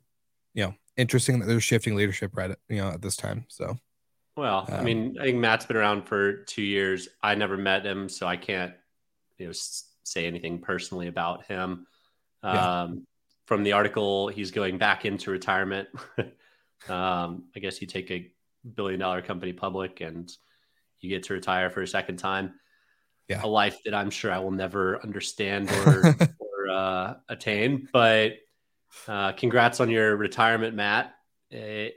you 0.59 0.65
know, 0.65 0.73
interesting 0.97 1.39
that 1.39 1.45
they're 1.45 1.61
shifting 1.61 1.95
leadership 1.95 2.35
right 2.35 2.51
at, 2.51 2.59
you 2.67 2.77
know, 2.77 2.89
at 2.89 3.01
this 3.01 3.15
time. 3.15 3.45
So, 3.47 3.77
well, 4.35 4.65
um, 4.67 4.73
I 4.73 4.83
mean, 4.83 5.15
I 5.17 5.23
think 5.23 5.37
Matt's 5.37 5.65
been 5.65 5.77
around 5.77 6.03
for 6.03 6.43
two 6.43 6.61
years. 6.61 7.07
I 7.23 7.35
never 7.35 7.55
met 7.55 7.85
him, 7.85 8.09
so 8.09 8.27
I 8.27 8.35
can't, 8.35 8.73
you 9.37 9.47
know, 9.47 9.53
say 10.03 10.25
anything 10.25 10.59
personally 10.59 11.07
about 11.07 11.45
him. 11.45 11.87
Yeah. 12.43 12.81
Um, 12.81 13.07
from 13.45 13.63
the 13.63 13.71
article, 13.71 14.27
he's 14.27 14.51
going 14.51 14.77
back 14.77 15.05
into 15.05 15.31
retirement. 15.31 15.87
Um, 16.87 17.43
I 17.53 17.59
guess 17.59 17.81
you 17.81 17.87
take 17.87 18.09
a 18.09 18.31
billion 18.73 19.01
dollar 19.01 19.21
company 19.21 19.51
public 19.51 19.99
and 19.99 20.31
you 21.01 21.09
get 21.09 21.23
to 21.23 21.33
retire 21.33 21.69
for 21.69 21.81
a 21.81 21.87
second 21.87 22.19
time. 22.19 22.53
Yeah. 23.27 23.43
A 23.43 23.47
life 23.47 23.79
that 23.83 23.93
I'm 23.93 24.09
sure 24.09 24.31
I 24.31 24.39
will 24.39 24.51
never 24.51 25.03
understand 25.03 25.69
or, 25.69 26.15
or 26.39 26.69
uh, 26.69 27.15
attain. 27.27 27.89
But 27.91 28.35
uh, 29.07 29.31
congrats 29.33 29.79
on 29.79 29.89
your 29.89 30.15
retirement, 30.15 30.75
Matt. 30.75 31.13
It, 31.51 31.95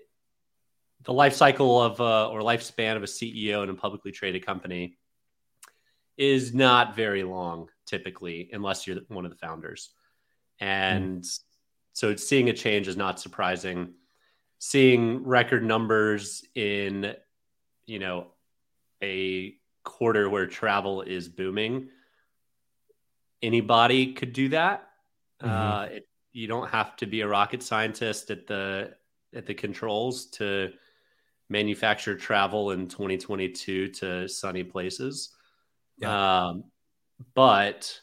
the 1.05 1.13
life 1.13 1.35
cycle 1.35 1.81
of 1.81 2.01
uh, 2.01 2.29
or 2.29 2.41
lifespan 2.41 2.97
of 2.97 3.03
a 3.03 3.07
CEO 3.07 3.63
in 3.63 3.71
a 3.71 3.75
publicly 3.75 4.13
traded 4.13 4.47
company 4.47 4.99
is 6.17 6.55
not 6.55 6.95
very 6.95 7.25
long 7.25 7.69
typically 7.87 8.51
unless 8.53 8.87
you're 8.87 8.99
one 9.09 9.25
of 9.25 9.31
the 9.31 9.37
founders 9.37 9.91
and 10.61 11.23
mm. 11.23 11.41
so 11.93 12.15
seeing 12.15 12.49
a 12.49 12.53
change 12.53 12.87
is 12.87 12.97
not 12.97 13.19
surprising 13.19 13.95
seeing 14.59 15.25
record 15.25 15.65
numbers 15.65 16.45
in 16.55 17.15
you 17.87 17.99
know 17.99 18.27
a 19.03 19.55
quarter 19.85 20.29
where 20.29 20.47
travel 20.47 21.03
is 21.03 21.29
booming 21.29 21.89
anybody 23.43 24.13
could 24.13 24.33
do 24.33 24.51
that 24.51 24.89
mm-hmm. 25.43 25.51
uh, 25.51 25.83
it, 25.85 26.07
you 26.33 26.47
don't 26.47 26.69
have 26.71 26.97
to 26.97 27.07
be 27.07 27.21
a 27.21 27.29
rocket 27.29 27.63
scientist 27.63 28.31
at 28.31 28.47
the 28.47 28.95
at 29.35 29.47
the 29.47 29.55
controls 29.55 30.27
to 30.27 30.71
manufacture 31.49 32.17
travel 32.17 32.71
in 32.71 32.89
2022 32.89 33.89
to 33.89 34.29
sunny 34.29 34.65
places 34.65 35.35
yeah. 35.99 36.47
um, 36.47 36.65
but 37.35 38.01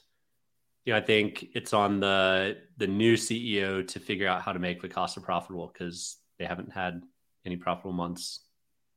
you 0.86 0.94
know 0.94 0.98
i 0.98 1.02
think 1.02 1.48
it's 1.54 1.74
on 1.74 2.00
the 2.00 2.58
the 2.78 2.88
new 2.88 3.16
ceo 3.16 3.88
to 3.88 4.00
figure 4.00 4.28
out 4.28 4.42
how 4.42 4.52
to 4.52 4.60
make 4.60 4.82
Vacasa 4.82 5.22
profitable 5.22 5.72
because 5.74 6.18
they 6.38 6.46
haven't 6.46 6.72
had 6.72 7.04
any 7.46 7.58
profitable 7.58 7.94
months 7.94 8.42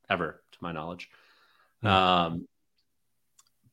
ever, 0.09 0.43
to 0.53 0.59
my 0.61 0.73
knowledge. 0.73 1.11
Mm-hmm. 1.83 1.87
Um, 1.89 2.49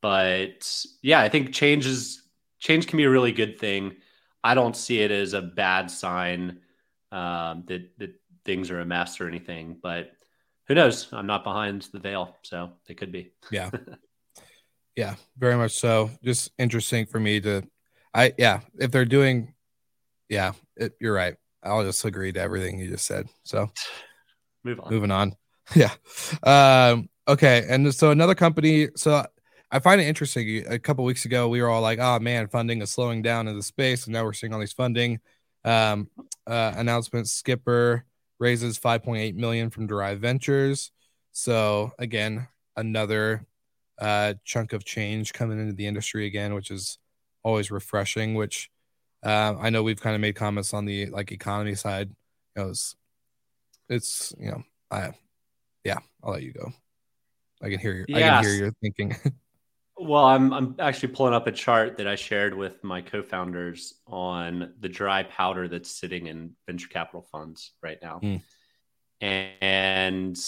but 0.02 0.86
yeah, 1.02 1.20
I 1.22 1.30
think 1.30 1.54
change 1.54 1.86
is 1.86 2.24
change 2.60 2.88
can 2.88 2.98
be 2.98 3.04
a 3.04 3.10
really 3.10 3.32
good 3.32 3.60
thing. 3.60 3.98
I 4.44 4.54
don't 4.54 4.76
see 4.76 5.02
it 5.02 5.12
as 5.12 5.34
a 5.34 5.42
bad 5.42 5.92
sign 5.92 6.60
um, 7.12 7.64
that 7.68 7.98
that 7.98 8.16
things 8.46 8.72
are 8.72 8.80
a 8.80 8.86
mess 8.86 9.20
or 9.20 9.28
anything. 9.28 9.78
But 9.82 10.12
who 10.68 10.76
knows? 10.76 11.10
I'm 11.12 11.28
not 11.28 11.44
behind 11.44 11.84
the 11.94 12.00
veil, 12.00 12.36
so 12.44 12.72
they 12.88 12.94
could 12.94 13.12
be. 13.12 13.34
Yeah, 13.52 13.72
yeah, 14.96 15.16
very 15.38 15.56
much 15.56 15.74
so. 15.74 16.12
Just 16.24 16.52
interesting 16.58 17.06
for 17.06 17.20
me 17.20 17.40
to, 17.42 17.64
I 18.14 18.34
yeah, 18.38 18.62
if 18.80 18.92
they're 18.92 19.06
doing, 19.06 19.54
yeah, 20.30 20.54
it, 20.76 20.94
you're 21.00 21.14
right. 21.14 21.36
I'll 21.64 21.84
just 21.84 22.06
agree 22.06 22.32
to 22.32 22.40
everything 22.40 22.80
you 22.80 22.90
just 22.90 23.06
said. 23.06 23.28
So 23.44 23.72
move 24.64 24.80
on. 24.80 24.94
Moving 24.94 25.12
on. 25.12 25.36
Yeah. 25.76 25.92
Um, 26.42 27.10
Okay, 27.30 27.64
and 27.70 27.94
so 27.94 28.10
another 28.10 28.34
company. 28.34 28.88
So 28.96 29.24
I 29.72 29.80
find 29.80 30.02
it 30.02 30.06
interesting. 30.06 30.66
A 30.68 30.80
couple 30.80 31.06
weeks 31.06 31.26
ago, 31.26 31.48
we 31.48 31.62
were 31.62 31.70
all 31.70 31.82
like, 31.82 32.00
"Oh 32.00 32.20
man, 32.20 32.48
funding 32.48 32.82
is 32.82 32.90
slowing 32.90 33.22
down 33.22 33.48
in 33.48 33.56
the 33.56 33.64
space," 33.64 34.06
and 34.06 34.14
now 34.14 34.24
we're 34.24 34.34
seeing 34.34 34.54
all 34.54 34.60
these 34.60 34.74
funding 34.74 35.20
um, 35.64 36.10
uh, 36.48 36.74
announcements. 36.76 37.32
Skipper 37.32 38.06
raises 38.40 38.80
5.8 38.80 39.36
million 39.36 39.70
from 39.70 39.86
Derive 39.86 40.20
Ventures. 40.20 40.92
So 41.32 41.92
again, 42.00 42.48
another 42.76 43.46
uh, 44.00 44.36
chunk 44.44 44.74
of 44.74 44.86
change 44.86 45.34
coming 45.34 45.60
into 45.60 45.74
the 45.74 45.86
industry 45.86 46.26
again, 46.26 46.56
which 46.56 46.72
is 46.72 46.98
always 47.44 47.70
refreshing. 47.70 48.34
Which 48.34 48.72
uh, 49.24 49.56
I 49.60 49.70
know 49.70 49.84
we've 49.84 50.02
kind 50.02 50.16
of 50.16 50.22
made 50.22 50.36
comments 50.36 50.74
on 50.74 50.86
the 50.86 51.08
like 51.08 51.32
economy 51.32 51.76
side. 51.76 52.10
You 52.56 52.64
know, 52.64 52.70
it's, 52.70 52.96
it's 53.88 54.34
you 54.40 54.50
know, 54.50 54.64
I 54.90 55.12
yeah, 55.84 56.00
I'll 56.24 56.34
let 56.34 56.44
you 56.44 56.54
go. 56.54 56.72
I 57.62 57.70
can 57.70 57.80
hear 57.80 57.94
your 57.94 58.06
yes. 58.08 58.18
I 58.18 58.22
can 58.22 58.44
hear 58.44 58.64
your 58.64 58.72
thinking. 58.82 59.16
well, 60.00 60.26
I'm 60.26 60.54
I'm 60.54 60.76
actually 60.80 61.10
pulling 61.10 61.34
up 61.34 61.48
a 61.48 61.52
chart 61.52 61.98
that 61.98 62.08
I 62.08 62.16
shared 62.16 62.54
with 62.54 62.84
my 62.84 63.02
co-founders 63.02 63.96
on 64.08 64.74
the 64.80 64.90
dry 64.90 65.24
powder 65.24 65.68
that's 65.68 65.92
sitting 65.92 66.28
in 66.28 66.56
venture 66.66 66.88
capital 66.88 67.22
funds 67.22 67.74
right 67.84 67.98
now. 68.02 68.20
Mm. 68.24 68.42
And 69.22 70.40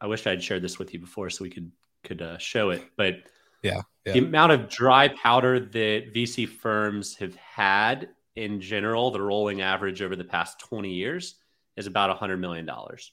I 0.00 0.06
wish 0.06 0.26
I'd 0.26 0.42
shared 0.42 0.62
this 0.62 0.78
with 0.78 0.94
you 0.94 1.00
before 1.00 1.30
so 1.30 1.44
we 1.44 1.50
could 1.50 1.70
could 2.04 2.22
uh, 2.22 2.38
show 2.38 2.70
it, 2.70 2.84
but 2.96 3.16
yeah, 3.62 3.82
yeah, 4.04 4.12
the 4.14 4.18
amount 4.20 4.52
of 4.52 4.68
dry 4.68 5.08
powder 5.08 5.58
that 5.58 6.14
VC 6.14 6.48
firms 6.48 7.16
have 7.16 7.34
had 7.36 8.08
in 8.36 8.60
general, 8.60 9.10
the 9.10 9.20
rolling 9.20 9.60
average 9.62 10.02
over 10.02 10.14
the 10.14 10.24
past 10.24 10.60
20 10.60 10.92
years 10.92 11.36
is 11.76 11.86
about 11.86 12.10
100 12.10 12.36
million 12.38 12.64
dollars, 12.64 13.12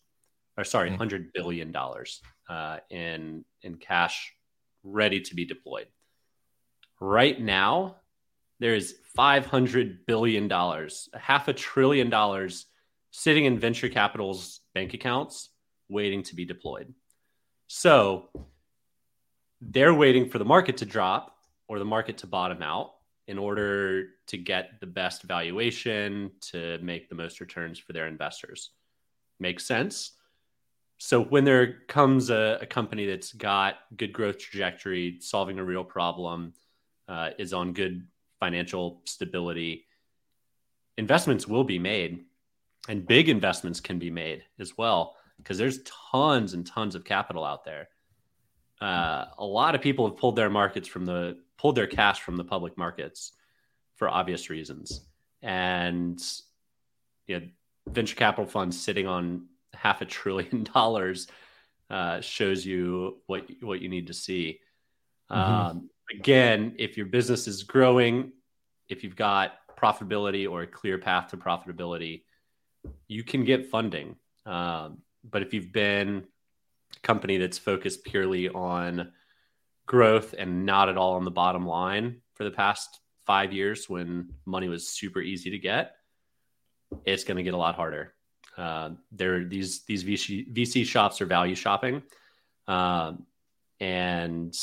or 0.58 0.63
sorry, 0.63 0.90
mm. 0.90 0.94
100 0.94 1.34
billion 1.34 1.72
dollars 1.72 2.22
uh, 2.50 2.78
in 2.90 3.44
in 3.63 3.75
cash 3.75 4.34
ready 4.84 5.22
to 5.22 5.36
be 5.36 5.46
deployed. 5.46 5.88
Right 7.00 7.40
now, 7.40 7.98
there 8.60 8.75
is 8.75 8.96
500 9.16 10.06
billion 10.06 10.48
dollars, 10.48 11.10
half 11.13 11.48
a 11.48 11.54
trillion 11.54 12.10
dollars 12.10 12.66
sitting 13.12 13.46
in 13.46 13.60
venture 13.60 13.90
capital's 13.90 14.62
bank 14.74 14.94
accounts 14.94 15.50
waiting 15.90 16.24
to 16.24 16.36
be 16.36 16.46
deployed. 16.46 16.94
So 17.68 18.30
they're 19.62 19.94
waiting 19.94 20.30
for 20.30 20.40
the 20.40 20.46
market 20.46 20.78
to 20.78 20.86
drop 20.86 21.38
or 21.68 21.80
the 21.80 21.86
market 21.86 22.20
to 22.20 22.28
bottom 22.28 22.62
out 22.62 22.94
in 23.28 23.38
order 23.38 24.08
to 24.28 24.38
get 24.38 24.80
the 24.80 24.88
best 24.88 25.24
valuation 25.24 26.32
to 26.42 26.78
make 26.80 27.08
the 27.08 27.16
most 27.16 27.40
returns 27.40 27.80
for 27.80 27.94
their 27.94 28.08
investors. 28.08 28.72
Makes 29.40 29.66
sense. 29.66 30.12
So 31.05 31.22
when 31.22 31.43
there 31.43 31.81
comes 31.89 32.29
a, 32.29 32.60
a 32.62 32.65
company 32.65 33.05
that's 33.05 33.33
got 33.33 33.75
good 33.98 34.13
growth 34.13 34.38
trajectory, 34.38 35.17
solving 35.19 35.60
a 35.60 35.63
real 35.63 35.83
problem, 35.83 36.53
uh, 37.10 37.31
is 37.38 37.51
on 37.51 37.74
good 37.74 38.07
financial 38.39 39.01
stability, 39.03 39.86
investments 40.98 41.45
will 41.45 41.65
be 41.65 41.77
made, 41.77 42.24
and 42.88 43.05
big 43.05 43.27
investments 43.27 43.81
can 43.81 44.00
be 44.00 44.10
made 44.10 44.45
as 44.62 44.77
well 44.77 45.17
because 45.39 45.57
there's 45.57 45.79
tons 46.13 46.53
and 46.53 46.65
tons 46.65 46.95
of 46.95 47.03
capital 47.03 47.43
out 47.43 47.65
there. 47.65 47.89
Uh, 48.79 49.25
a 49.39 49.45
lot 49.45 49.75
of 49.75 49.81
people 49.81 50.07
have 50.07 50.15
pulled 50.15 50.38
their 50.38 50.50
markets 50.50 50.88
from 50.88 51.03
the 51.05 51.38
pulled 51.57 51.75
their 51.75 51.86
cash 51.86 52.22
from 52.22 52.38
the 52.38 52.45
public 52.45 52.77
markets 52.77 53.33
for 53.98 54.07
obvious 54.07 54.50
reasons, 54.50 55.01
and 55.41 56.24
you 57.27 57.41
know, 57.41 57.45
venture 57.89 58.15
capital 58.15 58.50
funds 58.50 58.79
sitting 58.79 59.05
on 59.05 59.48
half 59.84 60.02
a 60.02 60.06
trillion 60.06 60.63
dollars 60.74 61.28
uh, 61.90 62.22
shows 62.22 62.66
you 62.66 63.22
what 63.28 63.46
what 63.62 63.82
you 63.82 63.90
need 63.90 64.08
to 64.08 64.13
see. 64.13 64.60
Mm-hmm. 65.30 65.78
Um, 65.78 65.90
again, 66.12 66.75
if 66.80 66.96
your 66.98 67.06
business 67.06 67.48
is 67.48 67.63
growing, 67.63 68.32
if 68.88 69.04
you've 69.04 69.16
got 69.16 69.52
profitability 69.78 70.50
or 70.50 70.62
a 70.62 70.68
clear 70.68 70.98
path 70.98 71.30
to 71.32 71.38
profitability, 71.38 72.24
you 73.08 73.24
can 73.24 73.44
get 73.44 73.70
funding. 73.70 74.16
Um, 74.46 75.00
but 75.30 75.42
if 75.42 75.54
you've 75.54 75.74
been 75.74 76.24
a 76.96 77.00
company 77.01 77.38
that's 77.38 77.57
focused 77.57 78.05
purely 78.05 78.50
on 78.50 79.12
growth 79.86 80.34
and 80.38 80.66
not 80.66 80.88
at 80.88 80.98
all 80.98 81.16
on 81.16 81.25
the 81.25 81.31
bottom 81.31 81.66
line 81.66 82.22
for 82.36 82.46
the 82.46 82.51
past 82.51 83.00
five 83.25 83.51
years 83.51 83.90
when 83.90 84.29
money 84.46 84.70
was 84.70 84.90
super 84.90 85.22
easy 85.22 85.50
to 85.51 85.57
get, 85.57 85.96
it's 87.05 87.24
going 87.24 87.38
to 87.38 87.44
get 87.44 87.53
a 87.53 87.57
lot 87.57 87.75
harder. 87.75 88.13
Uh, 88.57 88.92
there, 89.11 89.46
these 89.46 89.83
these 89.83 90.03
VC, 90.03 90.53
VC 90.53 90.85
shops 90.85 91.22
are 91.22 91.25
value 91.25 91.55
shopping, 91.55 92.03
um, 92.68 93.25
and 93.79 94.55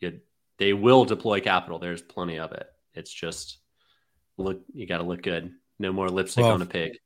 it, 0.00 0.24
they 0.58 0.72
will 0.72 1.04
deploy 1.04 1.40
capital. 1.40 1.78
There's 1.78 2.00
plenty 2.00 2.38
of 2.38 2.52
it. 2.52 2.66
It's 2.94 3.12
just 3.12 3.58
look, 4.38 4.62
you 4.72 4.86
got 4.86 4.98
to 4.98 5.04
look 5.04 5.22
good. 5.22 5.52
No 5.78 5.92
more 5.92 6.08
lipstick 6.08 6.44
well, 6.44 6.54
on 6.54 6.62
a 6.62 6.66
pig. 6.66 6.98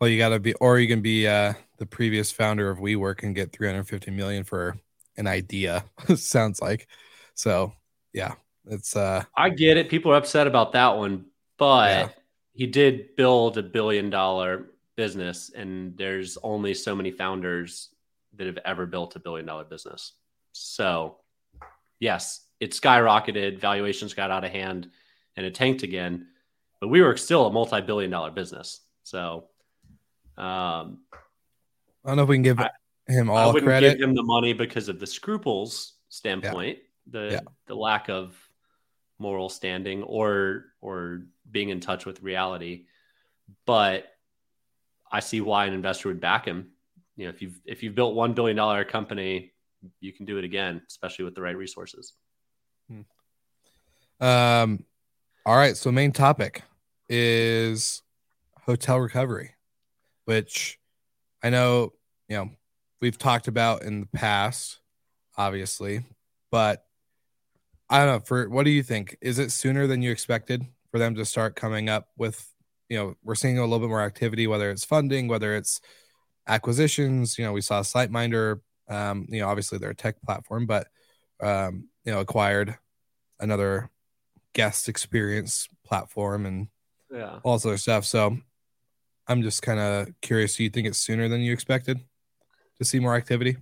Well, 0.00 0.08
you 0.08 0.18
got 0.18 0.30
to 0.30 0.40
be, 0.40 0.54
or 0.54 0.78
you 0.78 0.88
can 0.88 1.02
be 1.02 1.28
uh, 1.28 1.52
the 1.78 1.86
previous 1.86 2.32
founder 2.32 2.70
of 2.70 2.78
WeWork 2.78 3.22
and 3.22 3.34
get 3.34 3.52
350 3.52 4.10
million 4.10 4.42
for 4.44 4.76
an 5.16 5.26
idea. 5.26 5.84
sounds 6.16 6.60
like. 6.60 6.88
So, 7.34 7.72
yeah, 8.12 8.34
it's. 8.66 8.96
uh 8.96 9.24
I 9.36 9.50
get 9.50 9.76
it. 9.76 9.88
People 9.88 10.12
are 10.12 10.16
upset 10.16 10.46
about 10.46 10.72
that 10.72 10.96
one, 10.96 11.26
but 11.58 11.90
yeah. 11.90 12.08
he 12.52 12.66
did 12.66 13.14
build 13.16 13.58
a 13.58 13.62
billion 13.62 14.10
dollar 14.10 14.71
business, 14.96 15.50
and 15.54 15.96
there's 15.96 16.38
only 16.42 16.74
so 16.74 16.94
many 16.94 17.10
founders 17.10 17.90
that 18.34 18.46
have 18.46 18.58
ever 18.64 18.86
built 18.86 19.16
a 19.16 19.18
billion 19.18 19.46
dollar 19.46 19.64
business. 19.64 20.12
So, 20.52 21.16
yes, 21.98 22.46
it 22.60 22.72
skyrocketed. 22.72 23.58
Valuations 23.58 24.14
got 24.14 24.30
out 24.30 24.44
of 24.44 24.50
hand, 24.50 24.90
and 25.36 25.46
it 25.46 25.54
tanked 25.54 25.82
again. 25.82 26.28
But 26.80 26.88
we 26.88 27.00
were 27.00 27.16
still 27.16 27.46
a 27.46 27.52
multi 27.52 27.80
billion 27.80 28.10
dollar 28.10 28.30
business. 28.30 28.80
So 29.04 29.48
um, 30.36 31.00
I 32.04 32.08
don't 32.08 32.16
know 32.16 32.22
if 32.22 32.28
we 32.28 32.36
can 32.36 32.42
give 32.42 32.60
I, 32.60 32.70
him 33.06 33.30
all 33.30 33.36
I 33.36 33.46
wouldn't 33.46 33.64
credit. 33.64 33.98
Give 33.98 34.08
him 34.08 34.14
the 34.14 34.22
money 34.22 34.52
because 34.52 34.88
of 34.88 34.98
the 34.98 35.06
scruples 35.06 35.94
standpoint, 36.08 36.78
yeah. 36.78 37.20
the 37.20 37.28
yeah. 37.32 37.40
the 37.66 37.74
lack 37.74 38.08
of 38.08 38.36
moral 39.18 39.48
standing 39.48 40.02
or 40.02 40.66
or 40.80 41.22
being 41.50 41.68
in 41.68 41.80
touch 41.80 42.06
with 42.06 42.22
reality. 42.22 42.86
But 43.66 44.06
I 45.12 45.20
see 45.20 45.40
why 45.40 45.66
an 45.66 45.74
investor 45.74 46.08
would 46.08 46.20
back 46.20 46.46
him. 46.46 46.70
You 47.16 47.26
know, 47.26 47.30
if 47.30 47.42
you've 47.42 47.60
if 47.66 47.82
you've 47.82 47.94
built 47.94 48.14
one 48.14 48.32
billion 48.32 48.56
dollar 48.56 48.84
company, 48.84 49.52
you 50.00 50.12
can 50.12 50.26
do 50.26 50.38
it 50.38 50.44
again, 50.44 50.82
especially 50.88 51.24
with 51.24 51.34
the 51.34 51.42
right 51.42 51.56
resources. 51.56 52.14
Hmm. 52.88 54.24
Um, 54.24 54.84
all 55.44 55.56
right. 55.56 55.76
So 55.76 55.92
main 55.92 56.12
topic 56.12 56.62
is 57.08 58.02
hotel 58.64 58.98
recovery 58.98 59.54
which 60.24 60.78
I 61.42 61.50
know, 61.50 61.92
you 62.28 62.36
know, 62.36 62.50
we've 63.00 63.18
talked 63.18 63.48
about 63.48 63.82
in 63.82 64.00
the 64.00 64.06
past, 64.06 64.80
obviously, 65.36 66.04
but 66.50 66.84
I 67.90 67.98
don't 67.98 68.06
know. 68.06 68.20
For 68.20 68.48
what 68.48 68.64
do 68.64 68.70
you 68.70 68.82
think? 68.82 69.16
Is 69.20 69.38
it 69.38 69.52
sooner 69.52 69.86
than 69.86 70.02
you 70.02 70.10
expected 70.10 70.64
for 70.90 70.98
them 70.98 71.14
to 71.16 71.24
start 71.24 71.56
coming 71.56 71.88
up 71.88 72.08
with, 72.16 72.51
you 72.92 72.98
know, 72.98 73.14
we're 73.24 73.34
seeing 73.34 73.56
a 73.56 73.62
little 73.62 73.78
bit 73.78 73.88
more 73.88 74.02
activity, 74.02 74.46
whether 74.46 74.70
it's 74.70 74.84
funding, 74.84 75.26
whether 75.26 75.56
it's 75.56 75.80
acquisitions. 76.46 77.38
You 77.38 77.46
know, 77.46 77.52
we 77.54 77.62
saw 77.62 77.80
SiteMinder, 77.80 78.60
um, 78.86 79.24
you 79.30 79.40
know, 79.40 79.48
obviously 79.48 79.78
they're 79.78 79.90
a 79.90 79.94
tech 79.94 80.20
platform, 80.20 80.66
but, 80.66 80.88
um, 81.40 81.88
you 82.04 82.12
know, 82.12 82.20
acquired 82.20 82.76
another 83.40 83.88
guest 84.52 84.90
experience 84.90 85.70
platform 85.86 86.44
and 86.44 86.68
yeah. 87.10 87.38
all 87.42 87.54
this 87.54 87.64
other 87.64 87.78
stuff. 87.78 88.04
So 88.04 88.36
I'm 89.26 89.40
just 89.40 89.62
kind 89.62 89.80
of 89.80 90.08
curious. 90.20 90.56
Do 90.56 90.64
you 90.64 90.68
think 90.68 90.86
it's 90.86 90.98
sooner 90.98 91.30
than 91.30 91.40
you 91.40 91.54
expected 91.54 91.98
to 92.76 92.84
see 92.84 93.00
more 93.00 93.16
activity? 93.16 93.56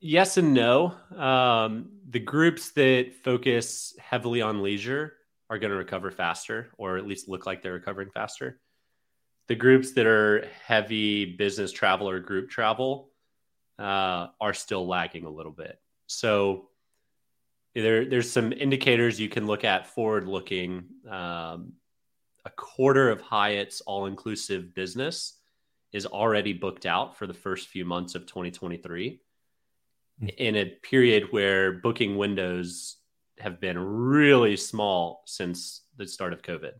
Yes 0.00 0.38
and 0.38 0.52
no. 0.54 0.96
Um, 1.16 1.90
the 2.10 2.18
groups 2.18 2.72
that 2.72 3.14
focus 3.22 3.94
heavily 4.00 4.42
on 4.42 4.60
leisure 4.60 5.12
are 5.48 5.58
going 5.58 5.70
to 5.70 5.76
recover 5.76 6.10
faster, 6.10 6.70
or 6.78 6.96
at 6.96 7.06
least 7.06 7.28
look 7.28 7.46
like 7.46 7.62
they're 7.62 7.74
recovering 7.74 8.10
faster. 8.10 8.58
The 9.48 9.54
groups 9.54 9.92
that 9.92 10.06
are 10.06 10.48
heavy 10.64 11.24
business 11.24 11.72
travel 11.72 12.08
or 12.08 12.20
group 12.20 12.48
travel 12.48 13.10
uh, 13.78 14.28
are 14.40 14.54
still 14.54 14.86
lagging 14.86 15.24
a 15.24 15.30
little 15.30 15.52
bit. 15.52 15.78
So 16.06 16.68
there, 17.74 18.04
there's 18.04 18.30
some 18.30 18.52
indicators 18.52 19.20
you 19.20 19.28
can 19.28 19.46
look 19.46 19.64
at 19.64 19.86
forward 19.86 20.28
looking 20.28 20.84
um, 21.10 21.72
a 22.44 22.50
quarter 22.50 23.10
of 23.10 23.20
Hyatt's 23.20 23.80
all 23.82 24.06
inclusive 24.06 24.74
business 24.74 25.38
is 25.92 26.06
already 26.06 26.52
booked 26.52 26.86
out 26.86 27.16
for 27.16 27.26
the 27.26 27.34
first 27.34 27.68
few 27.68 27.84
months 27.84 28.14
of 28.14 28.26
2023 28.26 29.20
mm-hmm. 30.22 30.28
in 30.38 30.56
a 30.56 30.66
period 30.66 31.28
where 31.30 31.72
booking 31.72 32.16
windows 32.16 32.96
have 33.38 33.60
been 33.60 33.78
really 33.78 34.56
small 34.56 35.22
since 35.26 35.82
the 35.96 36.06
start 36.06 36.32
of 36.32 36.42
COVID. 36.42 36.72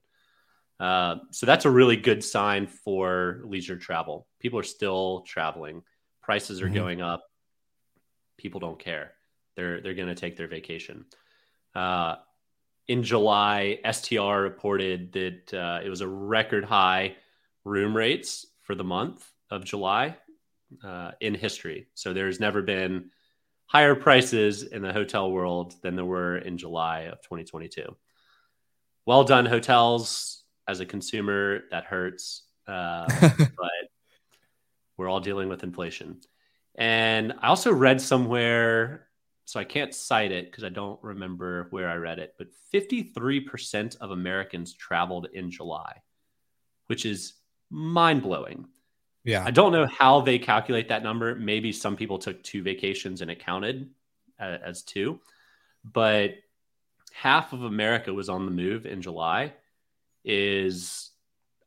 Uh, 0.81 1.17
so 1.31 1.47
that's 1.47 1.65
a 1.65 1.71
really 1.71 1.97
good 1.97 2.25
sign 2.25 2.67
for 2.67 3.41
leisure 3.45 3.77
travel. 3.77 4.27
People 4.41 4.59
are 4.59 4.65
still 4.65 5.21
traveling, 5.27 5.83
prices 6.23 6.61
are 6.61 6.67
mm-hmm. 6.67 6.75
going 6.75 7.03
up. 7.03 7.25
people 8.37 8.61
don't 8.61 8.79
care. 8.79 9.13
They're 9.57 9.81
they're 9.81 9.95
going 9.95 10.09
to 10.09 10.15
take 10.15 10.37
their 10.37 10.49
vacation. 10.49 11.05
Uh, 11.75 12.17
in 12.89 13.03
July, 13.03 13.79
STR 13.91 14.41
reported 14.41 15.13
that 15.13 15.55
uh, 15.55 15.81
it 15.85 15.89
was 15.89 16.01
a 16.01 16.09
record 16.09 16.65
high 16.65 17.17
room 17.65 17.97
rates 17.97 18.47
for 18.63 18.75
the 18.75 18.85
month 18.85 19.25
of 19.51 19.65
July 19.65 20.17
uh, 20.83 21.13
in 21.21 21.35
history. 21.35 21.87
So 21.95 22.13
there's 22.13 22.41
never 22.41 22.63
been 22.63 23.11
higher 23.67 23.95
prices 23.95 24.65
in 24.65 24.83
the 24.83 24.93
hotel 24.93 25.31
world 25.31 25.75
than 25.83 25.97
there 25.97 26.05
were 26.05 26.39
in 26.39 26.59
July 26.59 27.03
of 27.03 27.23
2022. 27.23 27.97
Well 29.07 29.25
done, 29.25 29.47
hotels. 29.47 30.41
As 30.68 30.81
a 30.81 30.87
consumer, 30.87 31.64
that 31.70 31.85
hurts, 31.85 32.42
uh, 32.68 33.07
but 33.38 33.48
we're 34.96 35.09
all 35.09 35.20
dealing 35.20 35.48
with 35.48 35.64
inflation. 35.64 36.20
And 36.77 37.35
I 37.40 37.48
also 37.48 37.72
read 37.72 38.01
somewhere 38.01 39.09
so 39.44 39.61
I 39.61 39.64
can't 39.64 39.94
cite 39.94 40.33
it 40.33 40.51
because 40.51 40.64
I 40.64 40.68
don't 40.68 40.98
remember 41.03 41.66
where 41.70 41.88
I 41.88 41.96
read 41.96 42.18
it, 42.18 42.35
but 42.38 42.48
53% 42.72 43.96
of 44.01 44.11
Americans 44.11 44.72
traveled 44.72 45.29
in 45.33 45.51
July, 45.51 46.01
which 46.87 47.05
is 47.05 47.35
mind 47.68 48.22
blowing. 48.22 48.66
Yeah. 49.25 49.44
I 49.44 49.51
don't 49.51 49.72
know 49.72 49.87
how 49.87 50.20
they 50.20 50.38
calculate 50.38 50.88
that 50.88 51.03
number. 51.03 51.35
Maybe 51.35 51.72
some 51.72 51.96
people 51.96 52.18
took 52.18 52.42
two 52.42 52.62
vacations 52.62 53.20
and 53.20 53.31
it 53.31 53.44
counted 53.44 53.90
as, 54.38 54.61
as 54.64 54.83
two, 54.83 55.20
but 55.85 56.35
half 57.12 57.53
of 57.53 57.62
America 57.62 58.12
was 58.12 58.29
on 58.29 58.46
the 58.46 58.53
move 58.53 58.87
in 58.87 59.03
July 59.03 59.53
is 60.25 61.11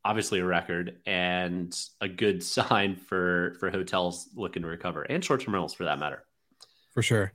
obviously 0.04 0.40
a 0.40 0.46
record 0.46 0.98
and 1.06 1.78
a 2.00 2.08
good 2.08 2.44
sign 2.56 2.96
for 2.96 3.56
for 3.60 3.70
hotels 3.70 4.30
looking 4.36 4.62
to 4.62 4.68
recover 4.68 5.04
and 5.04 5.24
short-term 5.24 5.54
rentals 5.54 5.74
for 5.74 5.86
that 5.86 6.00
matter. 6.00 6.24
For 6.94 7.02
sure. 7.02 7.34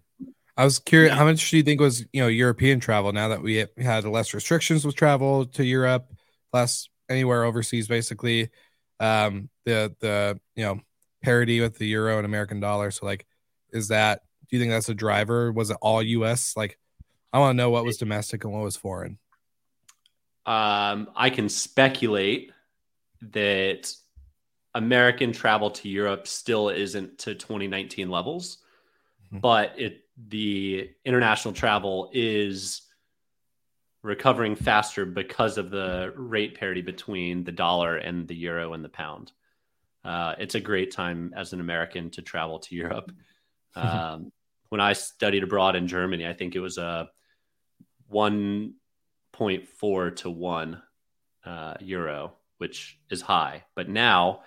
I 0.56 0.64
was 0.64 0.78
curious, 0.78 1.14
how 1.14 1.24
much 1.24 1.50
do 1.50 1.56
you 1.56 1.62
think 1.62 1.80
was 1.80 2.04
you 2.12 2.20
know 2.20 2.28
European 2.28 2.80
travel 2.80 3.12
now 3.12 3.28
that 3.28 3.42
we 3.42 3.66
had 3.78 4.04
less 4.04 4.34
restrictions 4.34 4.84
with 4.84 4.94
travel 4.94 5.46
to 5.46 5.64
Europe, 5.64 6.12
less 6.52 6.88
anywhere 7.08 7.44
overseas, 7.44 7.88
basically. 7.88 8.50
Um, 8.98 9.48
the 9.64 9.94
the 10.00 10.38
you 10.56 10.64
know 10.64 10.80
parity 11.22 11.60
with 11.60 11.78
the 11.78 11.86
euro 11.86 12.16
and 12.16 12.26
American 12.26 12.60
dollar. 12.60 12.90
So 12.90 13.06
like, 13.06 13.26
is 13.72 13.88
that 13.88 14.22
do 14.50 14.56
you 14.56 14.62
think 14.62 14.70
that's 14.72 14.88
a 14.88 14.94
driver? 14.94 15.52
Was 15.52 15.70
it 15.70 15.76
all 15.80 16.02
U.S. 16.02 16.54
Like, 16.56 16.78
I 17.32 17.38
want 17.38 17.54
to 17.54 17.56
know 17.56 17.70
what 17.70 17.84
was 17.84 17.96
domestic 17.96 18.44
and 18.44 18.52
what 18.52 18.62
was 18.62 18.76
foreign. 18.76 19.18
Um, 20.50 21.10
I 21.14 21.30
can 21.30 21.48
speculate 21.48 22.50
that 23.32 23.94
American 24.74 25.30
travel 25.30 25.70
to 25.70 25.88
Europe 25.88 26.26
still 26.26 26.70
isn't 26.70 27.18
to 27.18 27.36
2019 27.36 28.10
levels, 28.10 28.58
mm-hmm. 29.26 29.38
but 29.38 29.78
it 29.78 30.06
the 30.28 30.90
international 31.04 31.54
travel 31.54 32.10
is 32.12 32.82
recovering 34.02 34.56
faster 34.56 35.06
because 35.06 35.56
of 35.56 35.70
the 35.70 36.12
rate 36.16 36.58
parity 36.58 36.82
between 36.82 37.44
the 37.44 37.52
dollar 37.52 37.98
and 37.98 38.26
the 38.26 38.34
euro 38.34 38.72
and 38.72 38.84
the 38.84 38.88
pound. 38.88 39.30
Uh, 40.04 40.34
it's 40.36 40.56
a 40.56 40.60
great 40.60 40.90
time 40.90 41.32
as 41.36 41.52
an 41.52 41.60
American 41.60 42.10
to 42.10 42.22
travel 42.22 42.58
to 42.58 42.74
Europe. 42.74 43.12
Um, 43.76 44.32
when 44.70 44.80
I 44.80 44.94
studied 44.94 45.44
abroad 45.44 45.76
in 45.76 45.86
Germany, 45.86 46.26
I 46.26 46.32
think 46.32 46.56
it 46.56 46.60
was 46.60 46.76
a 46.76 47.08
1.4 49.38 50.16
to 50.16 50.30
1 50.30 50.82
uh, 51.44 51.74
euro, 51.80 52.32
which 52.58 52.98
is 53.10 53.22
high. 53.22 53.64
But 53.74 53.88
now 53.88 54.42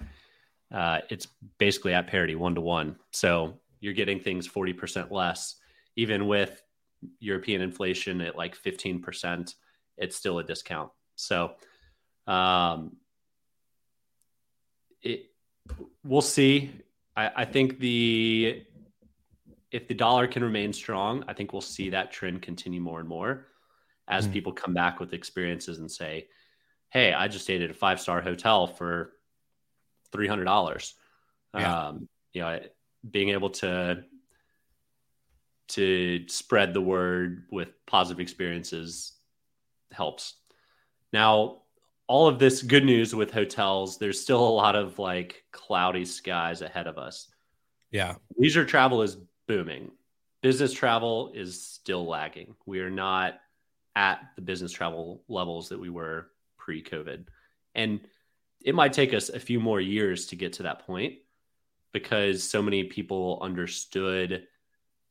uh, 0.74 1.00
it's 1.10 1.28
basically 1.58 1.94
at 1.94 2.08
parity, 2.08 2.36
one 2.36 2.56
to 2.56 2.62
one. 2.62 2.98
So 3.12 3.60
you're 3.80 3.94
getting 3.94 4.20
things 4.20 4.48
40% 4.48 5.12
less 5.12 5.56
even 5.96 6.28
with 6.28 6.62
European 7.20 7.62
inflation 7.62 8.22
at 8.22 8.36
like 8.36 8.58
15%, 8.58 9.54
it's 9.98 10.16
still 10.16 10.40
a 10.40 10.44
discount. 10.44 10.92
So, 11.16 11.52
um, 12.28 12.96
it, 15.02 15.32
we'll 16.04 16.22
see. 16.22 16.72
I, 17.16 17.32
I 17.38 17.46
think 17.46 17.80
the, 17.80 18.64
if 19.72 19.88
the 19.88 19.94
dollar 19.94 20.28
can 20.28 20.44
remain 20.44 20.74
strong, 20.74 21.24
I 21.28 21.34
think 21.34 21.54
we'll 21.54 21.62
see 21.62 21.90
that 21.92 22.12
trend 22.12 22.42
continue 22.42 22.82
more 22.82 23.00
and 23.00 23.10
more 23.10 23.48
as 24.08 24.28
mm. 24.28 24.34
people 24.34 24.52
come 24.52 24.74
back 24.74 25.00
with 25.00 25.14
experiences 25.14 25.80
and 25.80 25.92
say, 25.92 26.28
Hey, 26.90 27.14
I 27.14 27.28
just 27.28 27.46
stayed 27.46 27.62
at 27.62 27.72
a 27.72 27.74
five 27.74 28.00
star 28.00 28.22
hotel 28.22 28.68
for 28.68 29.14
$300. 30.12 30.94
Yeah. 31.56 31.88
Um, 31.88 32.08
you 32.34 32.42
know, 32.42 32.60
being 33.10 33.30
able 33.30 33.50
to 33.50 34.04
to 35.70 36.28
spread 36.28 36.74
the 36.74 36.82
word 36.82 37.46
with 37.52 37.70
positive 37.88 38.20
experiences 38.20 39.14
helps. 39.92 40.36
Now, 41.12 41.62
all 42.08 42.28
of 42.28 42.38
this 42.38 42.62
good 42.62 42.84
news 42.84 43.16
with 43.16 43.32
hotels, 43.32 43.98
there's 43.98 44.20
still 44.20 44.46
a 44.46 44.50
lot 44.50 44.76
of 44.76 45.00
like 45.00 45.44
cloudy 45.52 46.06
skies 46.06 46.62
ahead 46.62 46.88
of 46.88 46.98
us. 46.98 47.30
Yeah. 47.92 48.16
Leisure 48.38 48.66
travel 48.66 49.02
is 49.02 49.18
booming. 49.48 49.92
Business 50.42 50.74
travel 50.74 51.32
is 51.34 51.62
still 51.62 52.06
lagging. 52.06 52.56
We 52.66 52.82
are 52.82 52.90
not 52.92 53.40
at 53.96 54.20
the 54.36 54.42
business 54.42 54.72
travel 54.72 55.24
levels 55.28 55.70
that 55.70 55.80
we 55.80 55.90
were 55.90 56.28
pre 56.58 56.84
COVID. 56.84 57.26
And 57.76 58.02
it 58.64 58.76
might 58.76 58.94
take 58.94 59.14
us 59.14 59.30
a 59.30 59.40
few 59.40 59.60
more 59.60 59.82
years 59.82 60.28
to 60.28 60.36
get 60.36 60.54
to 60.54 60.64
that 60.64 60.86
point 60.86 61.16
because 61.92 62.44
so 62.44 62.62
many 62.62 62.86
people 62.86 63.40
understood 63.42 64.48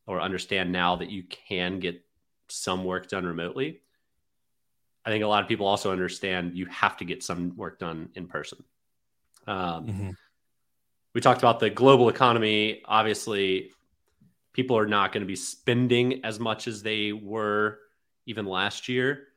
or 0.06 0.20
understand 0.20 0.72
now 0.72 0.96
that 0.96 1.10
you 1.10 1.22
can 1.24 1.78
get 1.78 2.02
some 2.48 2.84
work 2.84 3.08
done 3.08 3.24
remotely. 3.24 3.80
I 5.04 5.10
think 5.10 5.24
a 5.24 5.26
lot 5.26 5.42
of 5.42 5.48
people 5.48 5.66
also 5.66 5.90
understand 5.90 6.56
you 6.56 6.66
have 6.66 6.96
to 6.98 7.04
get 7.04 7.22
some 7.22 7.56
work 7.56 7.78
done 7.78 8.10
in 8.14 8.26
person. 8.26 8.64
Um, 9.46 9.86
mm-hmm. 9.86 10.10
We 11.14 11.20
talked 11.20 11.40
about 11.40 11.60
the 11.60 11.70
global 11.70 12.08
economy. 12.08 12.82
Obviously, 12.84 13.72
people 14.52 14.78
are 14.78 14.86
not 14.86 15.12
going 15.12 15.22
to 15.22 15.26
be 15.26 15.36
spending 15.36 16.24
as 16.24 16.38
much 16.38 16.68
as 16.68 16.82
they 16.82 17.12
were 17.12 17.78
even 18.26 18.46
last 18.46 18.88
year 18.88 19.28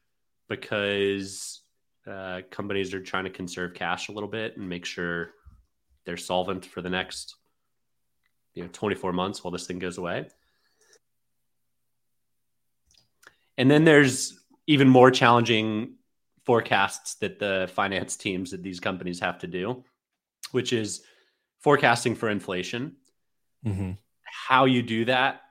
because 0.48 1.62
uh, 2.10 2.42
companies 2.52 2.94
are 2.94 3.02
trying 3.02 3.24
to 3.24 3.30
conserve 3.30 3.74
cash 3.74 4.10
a 4.10 4.12
little 4.12 4.30
bit 4.30 4.58
and 4.58 4.70
make 4.70 4.86
sure 4.86 5.32
they're 6.06 6.18
solvent 6.18 6.66
for 6.66 6.82
the 6.82 6.90
next 6.90 7.36
you 8.54 8.64
know 8.64 8.70
24 8.72 9.14
months 9.14 9.44
while 9.44 9.52
this 9.52 9.68
thing 9.68 9.80
goes 9.80 9.98
away. 9.98 10.28
And 13.58 13.72
then 13.72 13.86
there's 13.86 14.38
even 14.68 14.90
more 14.90 15.12
challenging 15.12 15.96
forecasts 16.46 17.16
that 17.16 17.40
the 17.40 17.70
finance 17.74 18.16
teams 18.18 18.54
at 18.54 18.64
these 18.64 18.80
companies 18.80 19.20
have 19.20 19.40
to 19.40 19.48
do, 19.48 19.84
which 20.52 20.74
is 20.74 21.04
forecasting 21.60 22.16
for 22.16 22.30
inflation. 22.30 22.96
Mm-hmm. 23.66 23.92
How 24.48 24.66
you 24.66 24.82
do 24.82 25.06
that 25.06 25.42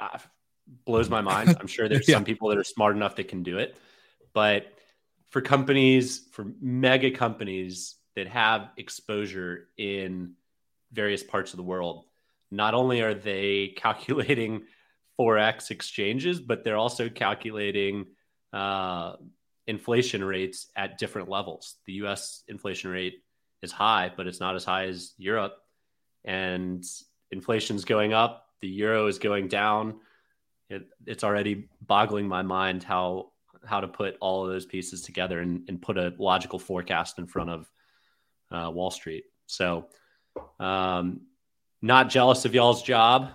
uh, 0.00 0.18
blows 0.84 1.08
my 1.08 1.20
mind. 1.20 1.56
I'm 1.60 1.66
sure 1.66 1.88
there's 1.88 2.08
yeah. 2.08 2.16
some 2.16 2.24
people 2.24 2.48
that 2.48 2.58
are 2.58 2.64
smart 2.64 2.96
enough 2.96 3.16
that 3.16 3.28
can 3.28 3.42
do 3.42 3.58
it. 3.58 3.76
But 4.32 4.66
for 5.30 5.40
companies, 5.40 6.26
for 6.32 6.46
mega 6.60 7.10
companies 7.10 7.96
that 8.16 8.26
have 8.28 8.70
exposure 8.76 9.68
in 9.76 10.32
various 10.92 11.22
parts 11.22 11.52
of 11.52 11.56
the 11.56 11.62
world, 11.62 12.04
not 12.50 12.74
only 12.74 13.00
are 13.00 13.14
they 13.14 13.68
calculating 13.76 14.62
forex 15.18 15.70
exchanges, 15.70 16.40
but 16.40 16.64
they're 16.64 16.76
also 16.76 17.08
calculating 17.08 18.06
uh, 18.52 19.14
inflation 19.66 20.24
rates 20.24 20.68
at 20.74 20.98
different 20.98 21.28
levels. 21.28 21.76
The 21.86 21.92
U.S. 21.94 22.42
inflation 22.48 22.90
rate 22.90 23.22
is 23.62 23.70
high, 23.70 24.10
but 24.16 24.26
it's 24.26 24.40
not 24.40 24.56
as 24.56 24.64
high 24.64 24.86
as 24.86 25.12
Europe, 25.18 25.56
and 26.24 26.84
inflation's 27.30 27.84
going 27.84 28.12
up. 28.12 28.46
The 28.60 28.68
euro 28.68 29.06
is 29.06 29.18
going 29.18 29.48
down. 29.48 30.00
It, 30.70 30.88
it's 31.06 31.24
already 31.24 31.68
boggling 31.82 32.26
my 32.28 32.42
mind 32.42 32.82
how 32.82 33.32
how 33.66 33.80
to 33.80 33.88
put 33.88 34.16
all 34.20 34.46
of 34.46 34.50
those 34.50 34.64
pieces 34.64 35.02
together 35.02 35.40
and, 35.40 35.68
and 35.68 35.82
put 35.82 35.98
a 35.98 36.14
logical 36.18 36.58
forecast 36.58 37.18
in 37.18 37.26
front 37.26 37.50
of 37.50 37.70
uh, 38.50 38.70
Wall 38.70 38.90
Street. 38.90 39.24
So, 39.46 39.88
um, 40.58 41.22
not 41.82 42.08
jealous 42.08 42.44
of 42.46 42.54
y'all's 42.54 42.82
job 42.82 43.32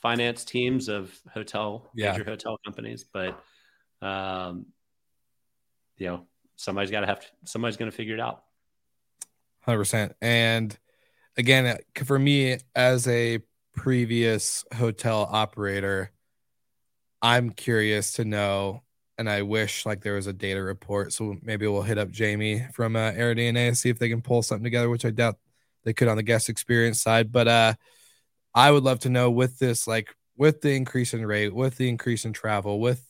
finance 0.00 0.44
teams 0.44 0.88
of 0.88 1.12
hotel 1.32 1.90
yeah. 1.94 2.12
major 2.12 2.24
hotel 2.24 2.58
companies, 2.64 3.04
but 3.04 3.40
um, 4.00 4.66
you 5.96 6.06
know 6.06 6.26
somebody's 6.56 6.90
got 6.90 7.00
to 7.00 7.06
have 7.06 7.20
to, 7.20 7.26
somebody's 7.44 7.76
going 7.76 7.90
to 7.90 7.96
figure 7.96 8.14
it 8.14 8.20
out. 8.20 8.44
Hundred 9.60 9.78
percent. 9.78 10.16
And 10.20 10.76
again, 11.36 11.66
uh, 11.66 12.04
for 12.04 12.18
me 12.18 12.58
as 12.74 13.06
a 13.08 13.40
previous 13.74 14.64
hotel 14.74 15.28
operator, 15.30 16.12
I'm 17.20 17.50
curious 17.50 18.12
to 18.12 18.24
know, 18.24 18.82
and 19.16 19.28
I 19.28 19.42
wish 19.42 19.84
like 19.84 20.02
there 20.02 20.14
was 20.14 20.26
a 20.26 20.32
data 20.32 20.62
report. 20.62 21.12
So 21.12 21.36
maybe 21.42 21.66
we'll 21.66 21.82
hit 21.82 21.98
up 21.98 22.10
Jamie 22.10 22.66
from 22.72 22.96
uh, 22.96 23.12
AirDNA 23.12 23.68
and 23.68 23.78
see 23.78 23.88
if 23.90 23.98
they 23.98 24.08
can 24.08 24.22
pull 24.22 24.42
something 24.42 24.64
together, 24.64 24.88
which 24.88 25.04
I 25.04 25.10
doubt 25.10 25.36
they 25.84 25.92
could 25.92 26.08
on 26.08 26.16
the 26.16 26.22
guest 26.22 26.48
experience 26.48 27.02
side. 27.02 27.32
But 27.32 27.48
uh, 27.48 27.74
I 28.54 28.70
would 28.70 28.84
love 28.84 29.00
to 29.00 29.08
know 29.08 29.30
with 29.30 29.58
this, 29.58 29.86
like 29.86 30.14
with 30.36 30.60
the 30.60 30.74
increase 30.74 31.14
in 31.14 31.26
rate, 31.26 31.54
with 31.54 31.76
the 31.76 31.88
increase 31.88 32.24
in 32.24 32.32
travel, 32.32 32.80
with 32.80 33.04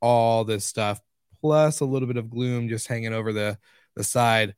all 0.00 0.44
this 0.44 0.64
stuff, 0.64 1.00
plus 1.40 1.80
a 1.80 1.84
little 1.84 2.08
bit 2.08 2.16
of 2.16 2.30
gloom 2.30 2.68
just 2.68 2.88
hanging 2.88 3.12
over 3.12 3.32
the 3.32 3.58
the 3.94 4.04
side. 4.04 4.54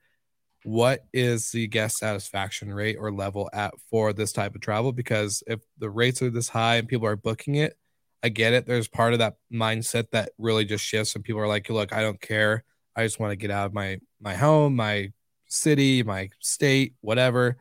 What 0.64 1.04
is 1.12 1.50
the 1.50 1.66
guest 1.66 1.98
satisfaction 1.98 2.72
rate 2.72 2.96
or 2.98 3.12
level 3.12 3.50
at 3.52 3.74
for 3.90 4.14
this 4.14 4.32
type 4.32 4.54
of 4.54 4.62
travel? 4.62 4.92
Because 4.92 5.42
if 5.46 5.60
the 5.76 5.90
rates 5.90 6.22
are 6.22 6.30
this 6.30 6.48
high 6.48 6.76
and 6.76 6.88
people 6.88 7.06
are 7.06 7.16
booking 7.16 7.56
it, 7.56 7.76
I 8.24 8.30
get 8.30 8.54
it. 8.54 8.66
There's 8.66 8.88
part 8.88 9.12
of 9.12 9.18
that 9.18 9.36
mindset 9.52 10.10
that 10.12 10.30
really 10.38 10.64
just 10.64 10.82
shifts, 10.82 11.14
and 11.14 11.22
people 11.22 11.42
are 11.42 11.46
like, 11.46 11.68
"Look, 11.68 11.92
I 11.92 12.00
don't 12.00 12.20
care. 12.20 12.64
I 12.96 13.04
just 13.04 13.20
want 13.20 13.32
to 13.32 13.36
get 13.36 13.50
out 13.50 13.66
of 13.66 13.74
my 13.74 13.98
my 14.18 14.34
home, 14.34 14.76
my 14.76 15.12
city, 15.46 16.02
my 16.02 16.30
state, 16.40 16.94
whatever." 17.02 17.58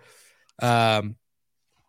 Um, 0.62 1.18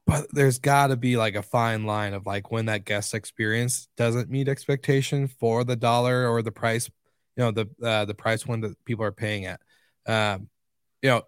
but 0.06 0.26
there's 0.32 0.58
got 0.58 0.88
to 0.88 0.96
be 0.96 1.16
like 1.16 1.37
a 1.37 1.42
fine 1.42 1.84
line 1.84 2.14
of 2.14 2.26
like 2.26 2.50
when 2.50 2.66
that 2.66 2.84
guest 2.84 3.14
experience 3.14 3.88
doesn't 3.96 4.28
meet 4.28 4.48
expectation 4.48 5.28
for 5.28 5.64
the 5.64 5.76
dollar 5.76 6.28
or 6.28 6.42
the 6.42 6.52
price, 6.52 6.90
you 7.37 7.44
know, 7.44 7.52
the 7.52 7.68
uh, 7.82 8.04
the 8.06 8.14
price 8.14 8.44
one 8.44 8.60
that 8.62 8.84
people 8.84 9.04
are 9.04 9.12
paying 9.12 9.46
at. 9.46 9.60
Um, 10.06 10.48
you 11.00 11.10
know, 11.10 11.22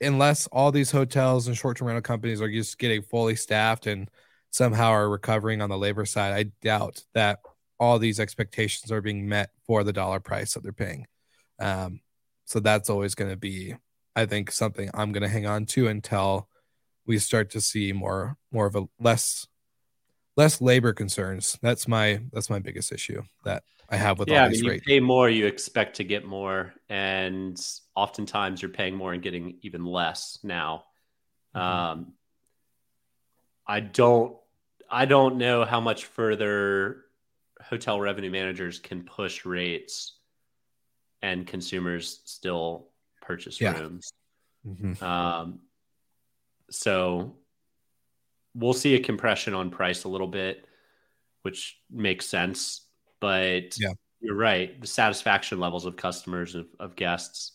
unless 0.00 0.48
all 0.48 0.72
these 0.72 0.90
hotels 0.90 1.46
and 1.46 1.56
short 1.56 1.76
term 1.76 1.86
rental 1.86 2.02
companies 2.02 2.42
are 2.42 2.50
just 2.50 2.76
getting 2.78 3.02
fully 3.02 3.36
staffed 3.36 3.86
and 3.86 4.10
somehow 4.50 4.90
are 4.90 5.08
recovering 5.08 5.60
on 5.60 5.70
the 5.70 5.78
labor 5.78 6.04
side, 6.04 6.32
I 6.32 6.50
doubt 6.62 7.04
that 7.14 7.40
all 7.78 7.98
these 7.98 8.20
expectations 8.20 8.90
are 8.90 9.00
being 9.00 9.28
met 9.28 9.50
for 9.66 9.84
the 9.84 9.92
dollar 9.92 10.20
price 10.20 10.54
that 10.54 10.62
they're 10.62 10.72
paying. 10.72 11.06
Um, 11.58 12.00
so 12.44 12.60
that's 12.60 12.90
always 12.90 13.14
going 13.14 13.30
to 13.30 13.36
be, 13.36 13.74
I 14.16 14.26
think, 14.26 14.50
something 14.50 14.90
I'm 14.94 15.12
going 15.12 15.22
to 15.22 15.28
hang 15.28 15.46
on 15.46 15.66
to 15.66 15.88
until 15.88 16.48
we 17.06 17.18
start 17.18 17.50
to 17.50 17.60
see 17.60 17.92
more 17.92 18.36
more 18.52 18.66
of 18.66 18.76
a 18.76 18.86
less 19.00 19.46
less 20.36 20.60
labor 20.60 20.92
concerns. 20.92 21.58
That's 21.62 21.88
my 21.88 22.20
that's 22.32 22.50
my 22.50 22.58
biggest 22.58 22.92
issue 22.92 23.22
that 23.44 23.62
I 23.90 23.96
have 23.96 24.18
with 24.18 24.28
yeah, 24.28 24.40
all 24.40 24.46
I 24.46 24.48
these 24.50 24.62
mean, 24.62 24.70
rates. 24.70 24.86
you 24.86 24.94
pay 24.94 25.00
more, 25.00 25.28
you 25.28 25.46
expect 25.46 25.96
to 25.96 26.04
get 26.04 26.24
more, 26.24 26.74
and 26.88 27.58
oftentimes 27.94 28.60
you're 28.60 28.70
paying 28.70 28.94
more 28.94 29.12
and 29.12 29.22
getting 29.22 29.58
even 29.62 29.84
less 29.84 30.38
now. 30.42 30.84
Mm-hmm. 31.56 31.66
Um, 31.66 32.12
I 33.68 33.80
don't 33.80 34.36
I 34.90 35.04
don't 35.04 35.36
know 35.36 35.64
how 35.64 35.80
much 35.80 36.06
further 36.06 37.04
hotel 37.60 38.00
revenue 38.00 38.30
managers 38.30 38.78
can 38.78 39.02
push 39.04 39.44
rates 39.44 40.14
and 41.20 41.46
consumers 41.46 42.20
still 42.24 42.88
purchase 43.20 43.60
yeah. 43.60 43.78
rooms. 43.78 44.12
Mm-hmm. 44.66 45.04
Um, 45.04 45.60
so 46.70 47.36
we'll 48.54 48.72
see 48.72 48.94
a 48.94 49.00
compression 49.00 49.52
on 49.54 49.70
price 49.70 50.04
a 50.04 50.08
little 50.08 50.26
bit, 50.26 50.66
which 51.42 51.78
makes 51.90 52.26
sense. 52.26 52.82
But 53.20 53.78
yeah. 53.78 53.92
you're 54.20 54.36
right. 54.36 54.80
The 54.80 54.86
satisfaction 54.86 55.60
levels 55.60 55.84
of 55.84 55.96
customers, 55.96 56.54
of, 56.54 56.66
of 56.78 56.96
guests, 56.96 57.52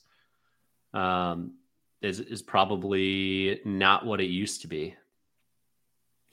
um, 0.93 1.53
is, 2.01 2.19
is 2.19 2.41
probably 2.41 3.61
not 3.65 4.05
what 4.05 4.21
it 4.21 4.25
used 4.25 4.61
to 4.61 4.67
be. 4.67 4.95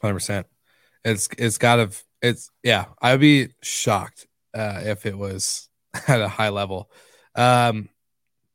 100%. 0.03 0.45
It's, 1.05 1.29
it's 1.39 1.59
gotta, 1.59 1.91
it's, 2.23 2.51
yeah, 2.63 2.87
I'd 3.01 3.21
be 3.21 3.49
shocked 3.63 4.27
uh, 4.55 4.81
if 4.85 5.07
it 5.07 5.17
was 5.17 5.69
at 6.09 6.21
a 6.21 6.29
high 6.29 6.51
level. 6.51 6.91
Um, 7.35 7.89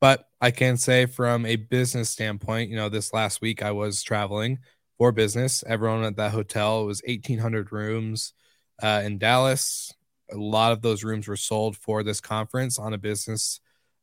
but 0.02 0.28
I 0.42 0.52
can 0.52 0.78
say 0.78 1.06
from 1.06 1.46
a 1.46 1.56
business 1.56 2.10
standpoint, 2.10 2.70
you 2.70 2.76
know, 2.76 2.90
this 2.90 3.14
last 3.14 3.42
week 3.42 3.64
I 3.64 3.72
was 3.72 4.04
traveling 4.04 4.60
for 4.98 5.12
business. 5.12 5.64
Everyone 5.66 6.04
at 6.04 6.18
that 6.18 6.32
hotel 6.32 6.86
was 6.86 7.02
1,800 7.06 7.72
rooms 7.72 8.34
uh, 8.82 9.02
in 9.04 9.18
Dallas. 9.18 9.94
A 10.32 10.38
lot 10.38 10.72
of 10.72 10.82
those 10.82 11.04
rooms 11.04 11.28
were 11.28 11.38
sold 11.38 11.78
for 11.78 12.04
this 12.04 12.22
conference 12.22 12.80
on 12.80 12.94
a 12.94 12.98
business 12.98 13.60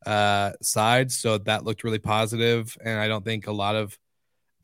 uh, 0.06 0.52
side. 0.60 1.10
So 1.10 1.38
that 1.38 1.64
looked 1.64 1.84
really 1.84 1.98
positive. 1.98 2.76
And 2.84 2.98
I 2.98 3.08
don't 3.08 3.24
think 3.24 3.46
a 3.46 3.52
lot 3.52 3.76
of 3.76 3.98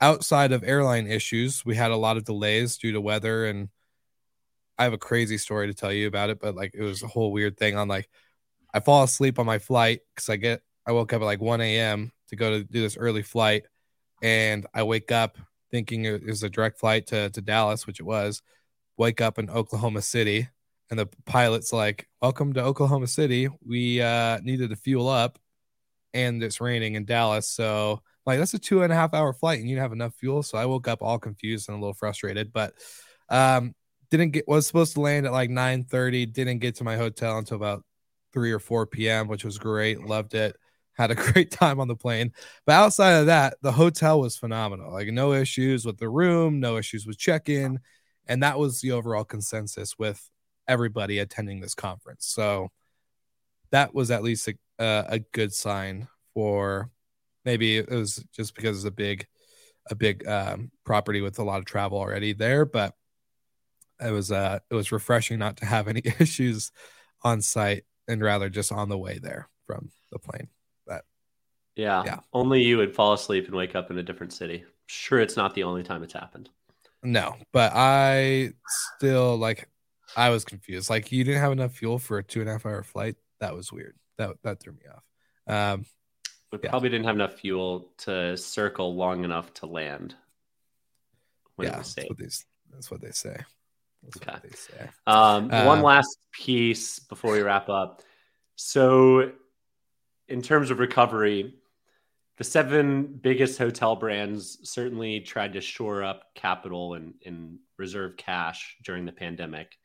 outside 0.01 0.53
of 0.53 0.65
airline 0.65 1.07
issues, 1.07 1.65
we 1.65 1.77
had 1.77 1.91
a 1.91 1.97
lot 1.97 2.17
of 2.17 2.25
delays 2.25 2.77
due 2.77 2.93
to 2.93 3.01
weather. 3.01 3.47
And 3.47 3.69
I 4.79 4.85
have 4.85 4.93
a 4.93 4.99
crazy 4.99 5.39
story 5.39 5.67
to 5.67 5.75
tell 5.75 5.93
you 5.93 6.07
about 6.07 6.31
it, 6.31 6.41
but 6.41 6.55
like 6.55 6.75
it 6.75 6.83
was 6.83 7.03
a 7.03 7.09
whole 7.09 7.33
weird 7.33 7.57
thing 7.57 7.77
on 7.77 7.89
like, 7.89 8.09
I 8.73 8.81
fall 8.81 9.03
asleep 9.03 9.39
on 9.39 9.47
my 9.47 9.59
flight 9.59 10.01
because 10.15 10.29
I 10.29 10.37
get 10.37 10.63
I 10.87 10.93
woke 10.93 11.13
up 11.13 11.21
at 11.21 11.27
like 11.27 11.41
1 11.41 11.61
a.m. 11.61 12.13
to 12.29 12.37
go 12.37 12.51
to 12.51 12.65
do 12.65 12.81
this 12.81 12.97
early 12.97 13.23
flight, 13.23 13.65
and 14.23 14.67
I 14.73 14.85
wake 14.85 15.13
up 15.13 15.37
thinking 15.71 16.07
it 16.07 16.25
was 16.25 16.43
a 16.43 16.49
direct 16.49 16.79
flight 16.79 17.07
to, 17.09 17.29
to 17.29 17.41
Dallas, 17.43 17.87
which 17.87 18.01
it 18.01 18.05
was. 18.05 18.43
Wake 18.97 19.21
up 19.21 19.39
in 19.39 19.51
Oklahoma 19.51 20.03
City, 20.03 20.49
and 20.91 20.99
the 20.99 21.09
pilot's 21.27 21.73
like, 21.73 22.09
"Welcome 22.23 22.55
to 22.55 22.63
Oklahoma 22.63 23.07
City. 23.07 23.49
We 23.67 24.01
uh, 24.01 24.39
needed 24.43 24.71
to 24.71 24.77
fuel 24.77 25.09
up, 25.09 25.39
and 26.15 26.43
it's 26.43 26.61
raining 26.61 26.95
in 26.95 27.05
Dallas, 27.05 27.49
so 27.49 28.03
like 28.29 28.39
that's 28.39 28.55
a 28.55 28.59
two 28.59 28.83
and 28.83 28.93
a 28.93 28.97
half 28.97 29.15
hour 29.15 29.33
flight, 29.33 29.61
and 29.61 29.69
you 29.69 29.79
have 29.79 29.93
enough 29.93 30.15
fuel." 30.15 30.43
So 30.43 30.59
I 30.59 30.67
woke 30.67 30.89
up 30.89 31.03
all 31.03 31.19
confused 31.19 31.69
and 31.69 31.77
a 31.77 31.81
little 31.81 31.95
frustrated, 31.95 32.53
but 32.53 32.75
um, 33.29 33.75
didn't 34.11 34.31
get 34.31 34.47
was 34.47 34.67
supposed 34.67 34.95
to 34.95 35.01
land 35.01 35.27
at 35.27 35.33
like 35.33 35.51
9 35.51 35.85
30 35.85 36.27
didn't 36.27 36.61
get 36.61 36.77
to 36.77 36.85
my 36.85 36.97
hotel 36.97 37.39
until 37.39 37.57
about 37.57 37.85
3 38.33 38.53
or 38.53 38.59
4 38.59 38.87
p.m 38.87 39.29
which 39.29 39.45
was 39.45 39.59
great 39.59 40.03
loved 40.03 40.35
it 40.35 40.57
had 40.99 41.11
a 41.11 41.15
great 41.33 41.51
time 41.51 41.81
on 41.81 41.89
the 41.89 41.97
plane. 41.97 42.33
But 42.67 42.73
outside 42.75 43.13
of 43.13 43.27
that, 43.27 43.57
the 43.63 43.73
hotel 43.73 44.21
was 44.21 44.37
phenomenal. 44.37 44.93
Like 44.93 45.09
no 45.09 45.33
issues 45.33 45.87
with 45.87 45.97
the 45.97 46.09
room, 46.09 46.61
no 46.61 46.77
issues 46.77 47.07
with 47.07 47.17
check-in, 47.17 47.81
and 48.27 48.43
that 48.43 48.59
was 48.59 48.81
the 48.81 48.93
overall 48.93 49.25
consensus 49.25 49.99
with 49.99 50.29
everybody 50.67 51.21
attending 51.21 51.61
this 51.61 51.75
conference. 51.75 52.27
So 52.27 52.71
that 53.71 53.95
was 53.95 54.11
at 54.11 54.23
least 54.23 54.49
a, 54.49 54.83
uh, 54.83 55.05
a 55.09 55.19
good 55.21 55.55
sign 55.55 56.09
for 56.35 56.91
maybe 57.45 57.79
it 57.79 57.91
was 57.91 58.25
just 58.33 58.55
because 58.55 58.79
it's 58.79 58.87
a 58.87 58.91
big 58.91 59.27
a 59.91 59.95
big 59.95 60.27
um, 60.27 60.71
property 60.85 61.21
with 61.21 61.39
a 61.39 61.45
lot 61.45 61.59
of 61.59 61.65
travel 61.65 61.99
already 61.99 62.33
there, 62.33 62.65
but 62.65 62.95
it 64.01 64.11
was 64.11 64.31
uh 64.31 64.59
it 64.71 64.75
was 64.75 64.93
refreshing 64.93 65.39
not 65.39 65.57
to 65.59 65.67
have 65.67 65.89
any 65.89 66.03
issues 66.21 66.71
on 67.23 67.43
site 67.43 67.85
and 68.07 68.23
rather 68.23 68.49
just 68.49 68.73
on 68.73 68.89
the 68.89 68.99
way 68.99 69.19
there 69.19 69.49
from 69.67 69.91
the 70.13 70.19
plane. 70.19 70.49
but 70.87 71.05
Yeah. 71.77 72.03
Yeah. 72.05 72.21
Only 72.33 72.63
you 72.63 72.79
would 72.79 72.95
fall 72.95 73.13
asleep 73.13 73.47
and 73.47 73.55
wake 73.55 73.75
up 73.75 73.91
in 73.91 73.99
a 73.99 74.03
different 74.03 74.33
city. 74.33 74.65
Sure, 74.87 75.21
it's 75.21 75.37
not 75.37 75.55
the 75.55 75.65
only 75.65 75.83
time 75.83 76.03
it's 76.03 76.15
happened. 76.15 76.49
No, 77.03 77.37
but 77.53 77.73
I 77.75 78.53
still 78.97 79.37
like 79.37 79.69
I 80.17 80.31
was 80.31 80.45
confused. 80.45 80.91
Like 80.91 81.13
you 81.13 81.25
didn't 81.25 81.41
have 81.41 81.53
enough 81.53 81.73
fuel 81.73 81.99
for 81.99 82.19
a 82.19 82.25
two 82.25 82.41
and 82.41 82.49
a 82.49 82.53
half 82.53 82.67
hour 82.67 82.83
flight. 82.83 83.17
That 83.41 83.55
was 83.55 83.73
weird. 83.73 83.97
That 84.17 84.37
that 84.43 84.61
threw 84.61 84.73
me 84.73 84.83
off. 84.93 85.75
Um 85.75 85.87
we 86.53 86.59
yeah. 86.63 86.71
probably 86.71 86.89
didn't 86.89 87.07
have 87.07 87.15
enough 87.15 87.35
fuel 87.35 87.91
to 87.99 88.37
circle 88.37 88.95
long 88.95 89.25
enough 89.25 89.53
to 89.55 89.67
land. 89.67 90.15
yeah, 91.61 91.71
that's 91.71 91.97
what, 91.97 92.19
they, 92.19 92.29
that's 92.73 92.91
what 92.91 93.01
they 93.01 93.11
say. 93.11 93.37
That's 94.03 94.17
okay. 94.17 94.39
They 94.43 94.57
say. 94.57 94.91
Um, 95.07 95.51
uh, 95.53 95.65
one 95.65 95.83
last 95.83 96.19
piece 96.33 96.99
before 96.99 97.33
we 97.33 97.43
wrap 97.43 97.69
up. 97.69 98.03
So, 98.57 99.33
in 100.29 100.43
terms 100.43 100.71
of 100.71 100.79
recovery, 100.79 101.55
the 102.39 102.45
seven 102.45 103.07
biggest 103.07 103.59
hotel 103.59 103.97
brands 103.97 104.59
certainly 104.63 105.21
tried 105.21 105.55
to 105.55 105.61
shore 105.61 106.03
up 106.05 106.23
capital 106.35 106.95
and, 106.95 107.15
and 107.27 107.59
reserve 107.77 108.17
cash 108.17 108.77
during 108.85 109.05
the 109.05 109.13
pandemic, 109.13 109.77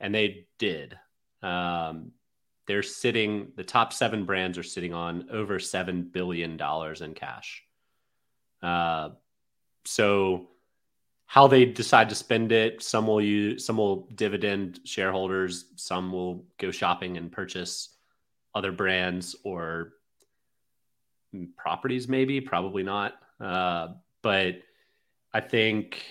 and 0.00 0.14
they 0.14 0.46
did. 0.58 0.96
Um, 1.42 2.12
they're 2.66 2.82
sitting, 2.82 3.52
the 3.56 3.64
top 3.64 3.92
seven 3.92 4.24
brands 4.24 4.58
are 4.58 4.62
sitting 4.62 4.94
on 4.94 5.28
over 5.30 5.58
$7 5.58 6.12
billion 6.12 6.58
in 7.00 7.14
cash. 7.14 7.62
Uh, 8.62 9.10
so, 9.84 10.48
how 11.26 11.46
they 11.48 11.64
decide 11.64 12.10
to 12.10 12.14
spend 12.14 12.52
it, 12.52 12.82
some 12.82 13.06
will 13.06 13.20
use, 13.20 13.64
some 13.64 13.78
will 13.78 14.08
dividend 14.14 14.80
shareholders, 14.84 15.66
some 15.76 16.12
will 16.12 16.46
go 16.58 16.70
shopping 16.70 17.16
and 17.16 17.32
purchase 17.32 17.88
other 18.54 18.72
brands 18.72 19.34
or 19.42 19.94
properties, 21.56 22.08
maybe, 22.08 22.40
probably 22.40 22.82
not. 22.82 23.14
Uh, 23.40 23.88
but 24.22 24.56
I 25.32 25.40
think 25.40 26.02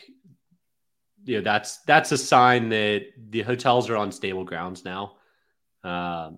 you 1.26 1.38
know 1.38 1.44
that's 1.44 1.78
that's 1.80 2.12
a 2.12 2.18
sign 2.18 2.70
that 2.70 3.06
the 3.30 3.42
hotels 3.42 3.90
are 3.90 3.96
on 3.96 4.12
stable 4.12 4.44
grounds 4.44 4.84
now. 4.84 5.14
Uh, 5.84 6.32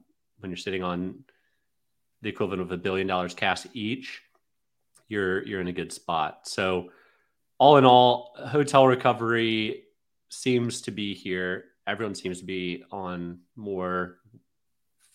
when 0.46 0.52
you're 0.52 0.58
sitting 0.58 0.84
on 0.84 1.24
the 2.22 2.30
equivalent 2.30 2.62
of 2.62 2.72
a 2.72 2.78
billion 2.78 3.08
dollars 3.08 3.34
cash 3.34 3.66
each, 3.74 4.22
you're 5.08 5.44
you're 5.44 5.60
in 5.60 5.68
a 5.68 5.74
good 5.74 5.92
spot. 5.92 6.48
So 6.48 6.92
all 7.58 7.78
in 7.78 7.86
all, 7.86 8.36
hotel 8.38 8.86
recovery 8.86 9.86
seems 10.30 10.82
to 10.82 10.92
be 10.92 11.16
here. 11.16 11.66
Everyone 11.88 12.14
seems 12.14 12.40
to 12.42 12.46
be 12.46 12.84
on 12.92 13.40
more 13.56 14.20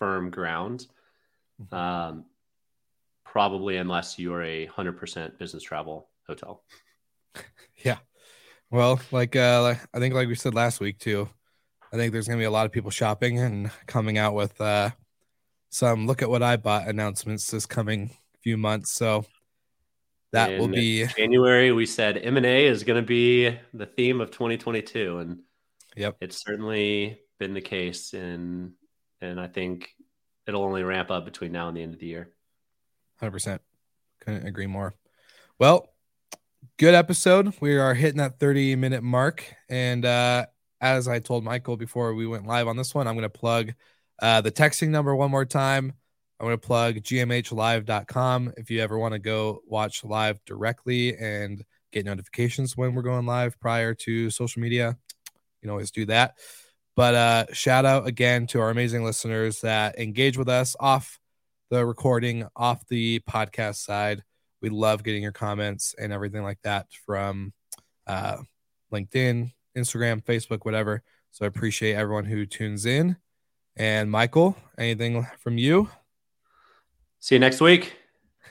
firm 0.01 0.31
ground. 0.31 0.88
Mm-hmm. 1.62 1.75
Um, 1.75 2.25
probably 3.25 3.77
unless 3.77 4.19
you're 4.19 4.43
a 4.43 4.66
hundred 4.66 4.99
percent 4.99 5.38
business 5.38 5.62
travel 5.62 6.09
hotel. 6.27 6.64
Yeah. 7.83 7.97
Well, 8.71 9.01
like 9.11 9.37
uh, 9.37 9.75
I 9.95 9.99
think, 10.01 10.12
like 10.12 10.29
we 10.29 10.35
said 10.35 10.53
last 10.53 10.81
week 10.81 10.99
too, 10.99 11.31
I 11.90 11.97
think 11.97 12.12
there's 12.12 12.29
gonna 12.29 12.38
be 12.38 12.45
a 12.45 12.51
lot 12.51 12.66
of 12.66 12.73
people 12.73 12.90
shopping 12.90 13.38
and 13.38 13.71
coming 13.87 14.19
out 14.19 14.35
with 14.35 14.61
uh, 14.61 14.90
some 15.71 16.07
look 16.07 16.21
at 16.21 16.29
what 16.29 16.43
I 16.43 16.57
bought 16.57 16.89
announcements 16.89 17.51
this 17.51 17.65
coming 17.65 18.11
few 18.43 18.57
months. 18.57 18.93
So 18.93 19.25
that 20.33 20.53
In 20.53 20.59
will 20.59 20.69
be 20.69 21.07
January. 21.17 21.73
We 21.73 21.87
said 21.87 22.19
M 22.19 22.37
and 22.37 22.47
A 22.47 22.67
is 22.67 22.85
going 22.85 23.01
to 23.01 23.07
be 23.07 23.57
the 23.73 23.87
theme 23.87 24.21
of 24.21 24.31
2022, 24.31 25.19
and 25.19 25.39
yep, 25.97 26.17
it's 26.21 26.43
certainly 26.43 27.21
been 27.39 27.55
the 27.55 27.61
case. 27.61 28.13
And 28.13 28.73
and 29.21 29.41
I 29.41 29.49
think 29.49 29.91
it'll 30.47 30.63
only 30.63 30.83
ramp 30.83 31.11
up 31.11 31.25
between 31.25 31.53
now 31.53 31.69
and 31.69 31.77
the 31.77 31.83
end 31.83 31.95
of 31.95 32.01
the 32.01 32.07
year. 32.07 32.31
Hundred 33.19 33.33
percent, 33.33 33.63
couldn't 34.21 34.47
agree 34.47 34.67
more. 34.67 34.95
Well, 35.59 35.89
good 36.79 36.95
episode. 36.95 37.55
We 37.61 37.77
are 37.77 37.95
hitting 37.95 38.19
that 38.19 38.39
30 38.39 38.77
minute 38.77 39.03
mark, 39.03 39.45
and 39.69 40.05
uh, 40.05 40.47
as 40.81 41.09
I 41.09 41.19
told 41.19 41.45
Michael 41.45 41.77
before 41.77 42.15
we 42.15 42.27
went 42.27 42.47
live 42.47 42.69
on 42.69 42.77
this 42.77 42.95
one, 42.95 43.07
I'm 43.07 43.15
going 43.15 43.23
to 43.23 43.29
plug 43.29 43.75
uh, 44.21 44.41
the 44.41 44.53
texting 44.53 44.89
number 44.89 45.15
one 45.15 45.31
more 45.31 45.45
time. 45.45 45.93
I'm 46.39 46.47
going 46.47 46.59
to 46.59 46.67
plug 46.67 46.95
gmhlive.com 46.97 48.55
if 48.57 48.71
you 48.71 48.81
ever 48.81 48.99
want 48.99 49.13
to 49.13 49.19
go 49.19 49.61
watch 49.67 50.05
live 50.05 50.43
directly 50.47 51.17
and 51.17 51.63
get 51.93 52.07
notifications 52.07 52.77
when 52.77 52.95
we're 52.95 53.03
going 53.03 53.27
live 53.27 53.61
prior 53.61 53.93
to 53.95 54.31
social 54.31 54.63
media. 54.63 54.97
You 55.27 55.61
can 55.63 55.71
always 55.71 55.91
do 55.91 56.07
that. 56.07 56.37
But 56.97 57.15
uh, 57.15 57.47
shout 57.53 57.85
out 57.85 58.07
again 58.07 58.47
to 58.49 58.61
our 58.61 58.71
amazing 58.71 59.05
listeners 59.05 59.61
that 59.61 59.99
engage 59.99 60.39
with 60.39 60.49
us 60.49 60.77
off 60.81 61.19
the 61.71 61.85
recording, 61.85 62.47
off 62.57 62.87
the 62.89 63.21
podcast 63.21 63.77
side. 63.77 64.23
We 64.61 64.71
love 64.71 65.03
getting 65.03 65.23
your 65.23 65.33
comments 65.33 65.95
and 65.99 66.13
everything 66.13 66.43
like 66.43 66.59
that 66.65 66.87
from 67.07 67.53
uh, 68.07 68.39
LinkedIn, 68.93 69.53
Instagram, 69.77 70.23
Facebook, 70.25 70.65
whatever. 70.65 71.03
So 71.31 71.45
I 71.45 71.49
appreciate 71.49 71.95
everyone 71.95 72.25
who 72.25 72.45
tunes 72.45 72.87
in. 72.87 73.17
And 73.77 74.11
Michael, 74.11 74.57
anything 74.79 75.27
from 75.39 75.59
you? 75.59 75.89
See 77.19 77.35
you 77.35 77.39
next 77.39 77.61
week. 77.61 77.97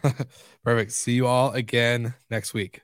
Perfect. 0.63 0.91
See 0.91 1.13
you 1.13 1.27
all 1.27 1.51
again 1.53 2.13
next 2.29 2.53
week. 2.53 2.81